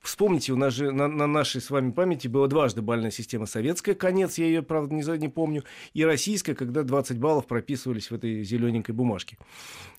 Вспомните, 0.01 0.51
у 0.51 0.55
нас 0.55 0.73
же 0.73 0.91
на, 0.91 1.07
на 1.07 1.27
нашей 1.27 1.61
с 1.61 1.69
вами 1.69 1.91
памяти 1.91 2.27
была 2.27 2.47
дважды 2.47 2.81
бальная 2.81 3.11
система 3.11 3.45
советская, 3.45 3.93
конец, 3.93 4.39
я 4.39 4.45
ее, 4.45 4.63
правда, 4.63 4.95
не, 4.95 5.17
не 5.19 5.29
помню, 5.29 5.63
и 5.93 6.03
российская, 6.03 6.55
когда 6.55 6.81
20 6.81 7.19
баллов 7.19 7.45
прописывались 7.45 8.09
в 8.09 8.15
этой 8.15 8.43
зелененькой 8.43 8.95
бумажке. 8.95 9.37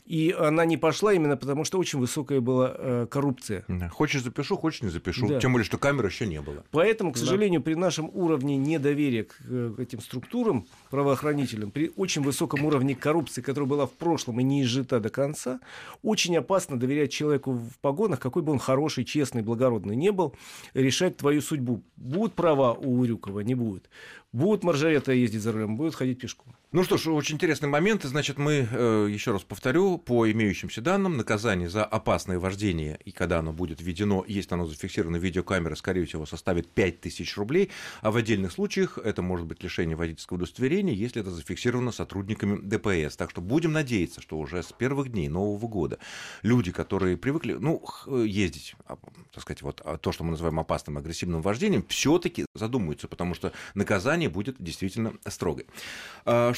И 0.04 0.34
она 0.36 0.64
не 0.64 0.76
пошла 0.76 1.12
именно 1.12 1.36
потому, 1.36 1.64
что 1.64 1.78
очень 1.78 2.00
высокая 2.00 2.40
была 2.40 2.74
э, 2.76 3.06
коррупция. 3.08 3.64
Да. 3.68 3.88
Хочешь 3.88 4.22
запишу, 4.22 4.56
хочешь 4.56 4.82
не 4.82 4.88
запишу. 4.88 5.28
Да. 5.28 5.40
Тем 5.40 5.52
более, 5.52 5.64
что 5.64 5.78
камеры 5.78 6.08
еще 6.08 6.26
не 6.26 6.40
было. 6.40 6.64
Поэтому, 6.72 7.12
к 7.12 7.16
сожалению, 7.16 7.60
да. 7.60 7.64
при 7.64 7.74
нашем 7.74 8.10
уровне 8.12 8.56
недоверия 8.56 9.24
к, 9.24 9.36
к 9.36 9.78
этим 9.78 10.00
структурам 10.00 10.66
правоохранителям, 10.90 11.70
при 11.70 11.92
очень 11.96 12.22
высоком 12.22 12.64
уровне 12.64 12.96
коррупции, 12.96 13.42
которая 13.42 13.68
была 13.68 13.86
в 13.86 13.92
прошлом 13.92 14.40
и 14.40 14.42
не 14.42 14.62
изжита 14.62 14.98
до 14.98 15.08
конца, 15.08 15.60
очень 16.02 16.36
опасно 16.36 16.78
доверять 16.78 17.12
человеку 17.12 17.52
в 17.52 17.78
погонах, 17.80 18.18
какой 18.18 18.42
бы 18.42 18.52
он 18.52 18.58
хороший, 18.58 19.04
честный, 19.04 19.42
благородный 19.42 19.94
не 19.94 20.10
был, 20.10 20.34
решать 20.74 21.16
твою 21.16 21.40
судьбу. 21.40 21.82
Будут 21.96 22.34
права 22.34 22.72
у 22.72 22.98
Урюкова, 22.98 23.40
не 23.40 23.54
будет. 23.54 23.88
Будут 24.32 24.64
маржарета 24.64 25.12
ездить 25.12 25.42
за 25.42 25.52
рулем, 25.52 25.76
будут 25.76 25.94
ходить 25.94 26.20
пешком. 26.20 26.54
Ну 26.74 26.85
что 26.85 26.96
ж, 26.96 27.08
очень 27.08 27.35
интересный 27.35 27.68
момент. 27.68 28.02
Значит, 28.02 28.38
мы, 28.38 28.66
э, 28.72 29.06
еще 29.11 29.32
раз 29.32 29.42
повторю, 29.42 29.98
по 29.98 30.30
имеющимся 30.30 30.80
данным, 30.80 31.18
наказание 31.18 31.68
за 31.68 31.85
опасное 31.85 32.38
вождение, 32.38 32.98
и 33.04 33.12
когда 33.12 33.40
оно 33.40 33.52
будет 33.52 33.82
введено, 33.82 34.24
если 34.26 34.54
оно 34.54 34.64
зафиксировано 34.64 35.16
видеокамерой, 35.16 35.76
скорее 35.76 36.06
всего, 36.06 36.24
составит 36.24 36.70
5000 36.70 37.37
рублей, 37.37 37.70
а 38.00 38.11
в 38.11 38.16
отдельных 38.16 38.52
случаях 38.52 38.96
это 38.96 39.20
может 39.20 39.46
быть 39.46 39.62
лишение 39.62 39.96
водительского 39.96 40.38
удостоверения, 40.38 40.94
если 40.94 41.20
это 41.20 41.30
зафиксировано 41.30 41.92
сотрудниками 41.92 42.58
ДПС. 42.62 43.16
Так 43.16 43.28
что 43.28 43.42
будем 43.42 43.72
надеяться, 43.72 44.22
что 44.22 44.38
уже 44.38 44.62
с 44.62 44.72
первых 44.72 45.12
дней 45.12 45.28
Нового 45.28 45.68
года 45.68 45.98
люди, 46.40 46.72
которые 46.72 47.18
привыкли, 47.18 47.52
ну, 47.52 47.85
ездить, 48.06 48.76
а, 48.87 48.96
так 49.30 49.42
сказать, 49.42 49.61
вот 49.61 49.82
а 49.85 49.98
то, 49.98 50.11
что 50.11 50.24
мы 50.24 50.30
называем 50.30 50.58
опасным 50.58 50.96
агрессивным 50.96 51.42
вождением, 51.42 51.85
все-таки 51.90 52.46
задумаются, 52.54 53.08
потому 53.08 53.35
что 53.35 53.52
наказание 53.74 54.30
будет 54.30 54.56
действительно 54.58 55.12
строгое. 55.28 55.66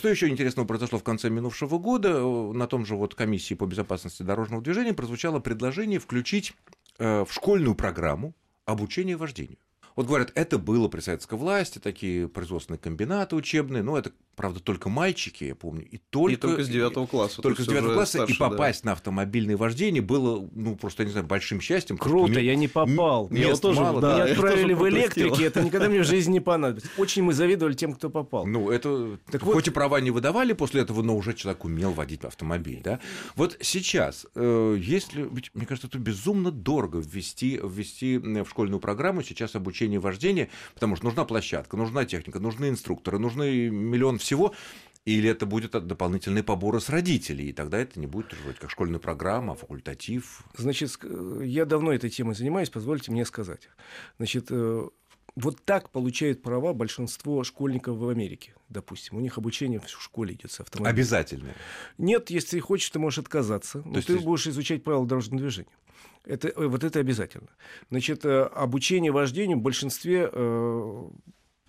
Что 0.04 0.10
еще 0.10 0.28
интересного 0.28 0.66
произошло 0.66 0.98
в 0.98 1.02
конце 1.02 1.30
минувшего 1.30 1.78
года? 1.78 2.20
На 2.52 2.66
том 2.66 2.84
же 2.84 2.94
вот 2.94 3.14
комиссии 3.14 3.54
по 3.54 3.64
безопасности 3.64 4.22
дорожного 4.22 4.62
движения 4.62 4.92
прозвучало 4.92 5.40
предложение 5.40 5.98
включить 5.98 6.52
э, 6.98 7.24
в 7.24 7.32
школьную 7.32 7.74
программу 7.74 8.34
обучение 8.66 9.16
вождению. 9.16 9.56
Вот 9.96 10.06
говорят, 10.06 10.30
это 10.34 10.58
было 10.58 10.88
при 10.88 11.00
советской 11.00 11.38
власти, 11.38 11.78
такие 11.78 12.28
производственные 12.28 12.80
комбинаты 12.80 13.34
учебные, 13.34 13.82
но 13.82 13.96
это 13.96 14.12
правда, 14.34 14.60
только 14.60 14.88
мальчики, 14.88 15.44
я 15.44 15.54
помню, 15.54 15.86
и 15.86 15.98
только... 15.98 16.32
И 16.32 16.36
только 16.36 16.64
с 16.64 16.68
девятого 16.68 17.06
класса. 17.06 17.42
Только 17.42 17.62
с 17.62 17.66
девятого 17.66 17.94
класса, 17.94 18.18
старше, 18.18 18.34
и 18.34 18.36
попасть 18.38 18.82
да. 18.82 18.90
на 18.90 18.92
автомобильное 18.92 19.56
вождение 19.56 20.02
было, 20.02 20.48
ну, 20.52 20.76
просто, 20.76 21.02
я 21.02 21.06
не 21.06 21.12
знаю, 21.12 21.26
большим 21.26 21.60
счастьем. 21.60 21.98
Круто, 21.98 22.40
я 22.40 22.54
не 22.56 22.68
попал. 22.68 23.28
Мест 23.30 23.62
тоже, 23.62 23.80
мало, 23.80 24.00
да, 24.00 24.14
меня 24.14 24.32
отправили 24.32 24.74
в 24.74 24.88
электрике, 24.88 25.44
это 25.44 25.62
никогда 25.62 25.88
мне 25.88 26.00
в 26.00 26.04
жизни 26.04 26.34
не 26.34 26.40
понадобится. 26.40 26.90
Очень 26.98 27.22
мы 27.22 27.32
завидовали 27.32 27.74
тем, 27.74 27.94
кто 27.94 28.10
попал. 28.10 28.46
Ну, 28.46 28.70
это... 28.70 29.18
Так 29.30 29.42
хоть 29.42 29.54
вот... 29.54 29.68
и 29.68 29.70
права 29.70 30.00
не 30.00 30.10
выдавали 30.10 30.52
после 30.52 30.82
этого, 30.82 31.02
но 31.02 31.16
уже 31.16 31.34
человек 31.34 31.64
умел 31.64 31.92
водить 31.92 32.24
автомобиль, 32.24 32.80
да? 32.82 33.00
Вот 33.36 33.56
сейчас, 33.60 34.26
э, 34.34 34.76
если... 34.80 35.28
Мне 35.54 35.66
кажется, 35.66 35.88
это 35.88 35.98
безумно 35.98 36.50
дорого 36.50 36.98
ввести, 36.98 37.60
ввести 37.62 38.18
в 38.18 38.46
школьную 38.48 38.80
программу 38.80 39.22
сейчас 39.22 39.54
обучение 39.54 40.00
вождения, 40.00 40.48
потому 40.74 40.96
что 40.96 41.04
нужна 41.06 41.24
площадка, 41.24 41.76
нужна 41.76 42.04
техника, 42.04 42.40
нужны 42.40 42.68
инструкторы, 42.68 43.18
нужны 43.18 43.68
миллион 43.68 44.18
всего. 44.24 44.54
Или 45.04 45.28
это 45.28 45.44
будет 45.44 45.72
дополнительные 45.72 46.42
поборы 46.42 46.80
с 46.80 46.88
родителей, 46.88 47.50
и 47.50 47.52
тогда 47.52 47.78
это 47.78 48.00
не 48.00 48.06
будет 48.06 48.32
вроде 48.42 48.58
как 48.58 48.70
школьная 48.70 48.98
программа, 48.98 49.52
а 49.52 49.54
факультатив. 49.54 50.42
Значит, 50.56 50.98
я 51.42 51.66
давно 51.66 51.92
этой 51.92 52.08
темой 52.08 52.34
занимаюсь, 52.34 52.70
позвольте 52.70 53.12
мне 53.12 53.26
сказать. 53.26 53.68
Значит, 54.16 54.46
э, 54.48 54.88
вот 55.36 55.62
так 55.64 55.90
получают 55.90 56.42
права 56.42 56.72
большинство 56.72 57.44
школьников 57.44 57.98
в 57.98 58.08
Америке, 58.08 58.54
допустим. 58.70 59.18
У 59.18 59.20
них 59.20 59.36
обучение 59.36 59.78
в 59.78 59.88
школе 59.88 60.34
идет 60.34 60.52
с 60.52 60.60
автомобилем. 60.60 60.94
Обязательно? 60.94 61.50
Нет, 61.98 62.30
если 62.30 62.58
хочешь, 62.60 62.88
ты 62.88 62.98
можешь 62.98 63.18
отказаться, 63.18 63.82
но 63.84 64.00
То 64.00 64.06
ты 64.06 64.12
есть... 64.14 64.24
будешь 64.24 64.46
изучать 64.46 64.84
правила 64.84 65.06
дорожного 65.06 65.40
движения. 65.42 65.68
Это, 66.24 66.48
э, 66.48 66.66
вот 66.66 66.82
это 66.82 67.00
обязательно. 67.00 67.48
Значит, 67.90 68.24
э, 68.24 68.42
обучение 68.42 69.12
вождению 69.12 69.58
в 69.58 69.62
большинстве 69.62 70.30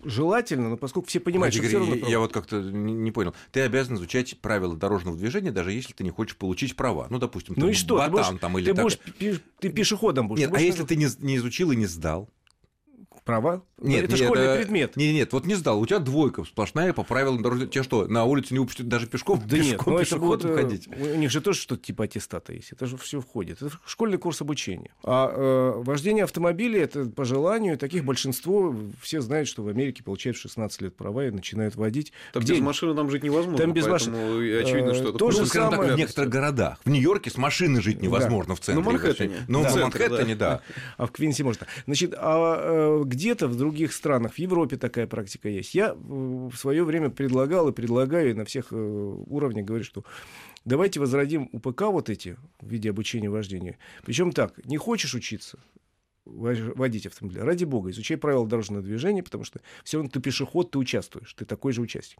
желательно, 0.06 0.70
но 0.70 0.76
поскольку 0.76 1.08
все 1.08 1.20
понимают, 1.20 1.54
Погоди, 1.54 1.68
что 1.74 1.84
все 1.84 1.90
равно... 1.90 2.08
Я, 2.08 2.18
вот 2.18 2.32
как-то 2.32 2.60
не, 2.60 2.92
не 2.92 3.10
понял. 3.10 3.34
Ты 3.52 3.60
обязан 3.60 3.96
изучать 3.96 4.38
правила 4.40 4.76
дорожного 4.76 5.16
движения, 5.16 5.52
даже 5.52 5.72
если 5.72 5.92
ты 5.92 6.04
не 6.04 6.10
хочешь 6.10 6.36
получить 6.36 6.76
права. 6.76 7.06
Ну, 7.10 7.18
допустим, 7.18 7.54
ну 7.56 7.66
ты 7.66 7.72
и 7.72 7.74
что? 7.74 7.96
ботан 7.96 8.10
ты 8.10 8.10
будешь, 8.10 8.40
там 8.40 8.58
или 8.58 8.64
ты, 8.66 8.74
так... 8.74 8.84
будешь, 8.84 9.40
ты 9.60 9.68
пешеходом 9.70 10.28
будешь. 10.28 10.40
Нет, 10.40 10.54
а 10.54 10.60
если 10.60 10.84
ты 10.84 10.96
не, 10.96 11.08
не 11.18 11.36
изучил 11.36 11.72
и 11.72 11.76
не 11.76 11.86
сдал? 11.86 12.30
Права? 13.26 13.64
Нет, 13.78 14.04
это 14.04 14.14
нет, 14.14 14.24
школьный 14.24 14.46
это... 14.46 14.56
предмет. 14.62 14.96
Нет, 14.96 15.14
нет, 15.14 15.32
вот 15.32 15.46
не 15.46 15.56
сдал. 15.56 15.80
У 15.80 15.84
тебя 15.84 15.98
двойка 15.98 16.44
сплошная 16.44 16.92
по 16.92 17.02
правилам 17.02 17.42
дорожного 17.42 17.68
Тебя 17.68 17.82
что, 17.82 18.06
на 18.06 18.24
улице 18.24 18.54
не 18.54 18.60
выпустят 18.60 18.86
даже 18.86 19.08
пешком? 19.08 19.42
Да 19.44 19.56
пешком, 19.56 19.94
нет, 19.94 20.02
пешеходом 20.02 20.52
это 20.52 20.62
ходить? 20.62 20.88
У 20.88 21.16
них 21.16 21.32
же 21.32 21.40
тоже 21.40 21.58
что-то 21.58 21.82
типа 21.82 22.04
аттестата 22.04 22.52
есть. 22.52 22.70
Это 22.70 22.86
же 22.86 22.96
все 22.96 23.20
входит. 23.20 23.60
Это 23.60 23.76
школьный 23.84 24.18
курс 24.18 24.40
обучения. 24.40 24.92
А 25.02 25.28
э, 25.28 25.82
вождение 25.82 26.22
автомобиля 26.22 26.80
это 26.80 27.06
по 27.06 27.24
желанию. 27.24 27.76
Таких 27.76 28.04
большинство. 28.04 28.74
Все 29.02 29.20
знают, 29.20 29.48
что 29.48 29.64
в 29.64 29.68
Америке 29.68 30.04
получают 30.04 30.36
в 30.36 30.40
16 30.42 30.82
лет 30.82 30.96
права 30.96 31.26
и 31.26 31.30
начинают 31.32 31.74
водить. 31.74 32.12
Там 32.32 32.44
Где? 32.44 32.54
без 32.54 32.60
машины 32.60 32.94
там 32.94 33.10
жить 33.10 33.24
невозможно. 33.24 33.58
Там 33.58 33.72
без 33.72 33.88
машины. 33.88 34.60
Очевидно, 34.60 34.94
что 34.94 35.08
это... 35.08 35.18
То 35.18 35.32
же 35.32 35.40
ну, 35.40 35.46
самое... 35.46 35.82
так, 35.82 35.94
в 35.96 35.98
некоторых 35.98 36.30
городах. 36.30 36.78
В 36.84 36.90
Нью-Йорке 36.90 37.30
с 37.30 37.36
машины 37.36 37.82
жить 37.82 38.00
невозможно 38.00 38.54
да. 38.54 38.60
в 38.60 38.60
центре. 38.60 38.84
Ну, 38.84 38.90
Манхэттене. 38.92 39.36
Ну, 39.48 39.62
да. 39.64 39.68
в 39.68 39.76
Манхэттене, 39.76 40.36
да. 40.36 40.60
А 40.96 41.06
в 41.06 41.10
Квинсе 41.10 41.42
можно. 41.42 41.66
Значит, 41.86 42.14
а 42.16 43.00
э, 43.02 43.15
где-то 43.16 43.48
в 43.48 43.56
других 43.56 43.94
странах, 43.94 44.34
в 44.34 44.38
Европе 44.38 44.76
такая 44.76 45.06
практика 45.06 45.48
есть. 45.48 45.74
Я 45.74 45.94
в 45.94 46.54
свое 46.54 46.84
время 46.84 47.08
предлагал 47.08 47.68
и 47.68 47.72
предлагаю 47.72 48.30
и 48.30 48.34
на 48.34 48.44
всех 48.44 48.66
э, 48.72 48.76
уровнях 48.76 49.64
говорю, 49.64 49.84
что 49.84 50.04
давайте 50.66 51.00
возродим 51.00 51.48
УПК 51.52 51.82
вот 51.82 52.10
эти 52.10 52.36
в 52.60 52.68
виде 52.68 52.90
обучения 52.90 53.30
вождения. 53.30 53.78
Причем 54.04 54.32
так, 54.32 54.62
не 54.66 54.76
хочешь 54.76 55.14
учиться, 55.14 55.58
водить 56.26 57.06
автомобиль. 57.06 57.40
Ради 57.40 57.64
бога, 57.64 57.90
изучай 57.90 58.18
правила 58.18 58.46
дорожного 58.46 58.82
движения, 58.82 59.22
потому 59.22 59.44
что 59.44 59.60
все 59.82 59.96
равно 59.96 60.10
ты 60.10 60.20
пешеход, 60.20 60.70
ты 60.70 60.78
участвуешь, 60.78 61.32
ты 61.32 61.46
такой 61.46 61.72
же 61.72 61.80
участник. 61.80 62.18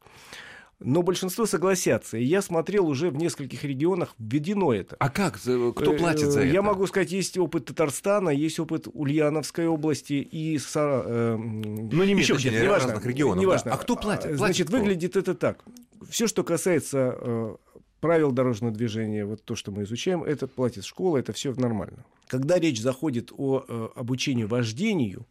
Но 0.79 1.03
большинство 1.03 1.47
согласятся. 1.47 2.19
И 2.19 2.25
я 2.25 2.43
смотрел 2.43 2.87
уже 2.87 3.09
в 3.11 3.17
нескольких 3.17 3.65
регионах, 3.65 4.15
введено 4.19 4.75
это. 4.75 4.97
А 4.99 5.09
как? 5.09 5.39
Кто 5.39 5.95
платит 5.95 6.31
за 6.31 6.41
э, 6.41 6.45
это? 6.45 6.53
Я 6.53 6.61
могу 6.61 6.87
сказать, 6.87 7.13
есть 7.13 7.39
опыт 7.39 7.65
Татарстана, 7.67 8.29
есть 8.29 8.61
опыт 8.61 8.87
Ульяновской 8.93 9.67
области 9.67 10.15
и... 10.15 10.59
Сара... 10.59 11.03
Э, 11.07 11.37
ну, 11.37 12.05
не 12.05 12.13
еще 12.13 12.35
где-то, 12.35 12.63
неважно. 12.63 12.89
разных 12.89 13.07
регионов. 13.07 13.43
Неважно. 13.43 13.71
Да. 13.71 13.77
А 13.77 13.79
кто 13.79 13.97
платит? 13.97 14.23
платит 14.23 14.39
Значит, 14.39 14.69
кто? 14.69 14.77
выглядит 14.77 15.17
это 15.17 15.35
так. 15.35 15.65
Все, 16.11 16.27
что 16.27 16.45
касается 16.45 17.17
э, 17.19 17.57
правил 18.01 18.33
дорожного 18.33 18.75
движения, 18.75 19.25
вот 19.25 19.43
то, 19.45 19.55
что 19.55 19.71
мы 19.73 19.85
изучаем, 19.85 20.23
это 20.25 20.47
платит 20.47 20.85
школа, 20.85 21.17
это 21.17 21.33
все 21.33 21.55
нормально. 21.55 22.05
Когда 22.27 22.59
речь 22.59 22.83
заходит 22.83 23.33
о 23.35 23.65
э, 23.67 23.89
обучении 23.95 24.45
вождению, 24.45 25.27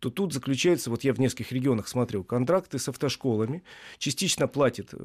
то 0.00 0.10
тут 0.10 0.32
заключается, 0.32 0.90
вот 0.90 1.04
я 1.04 1.12
в 1.12 1.20
нескольких 1.20 1.52
регионах 1.52 1.86
смотрел, 1.86 2.24
контракты 2.24 2.78
с 2.78 2.88
автошколами, 2.88 3.62
частично 3.98 4.48
платит 4.48 4.88
э, 4.92 4.96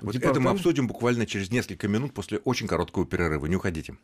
Вот 0.00 0.16
это 0.16 0.40
мы 0.40 0.50
обсудим 0.50 0.86
буквально 0.86 1.26
через 1.26 1.50
несколько 1.50 1.88
минут 1.88 2.14
после 2.14 2.38
очень 2.38 2.66
короткого 2.66 3.06
перерыва. 3.06 3.46
Не 3.46 3.56
уходите. 3.56 3.96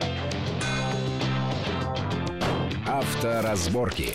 Авторазборки. 2.86 4.14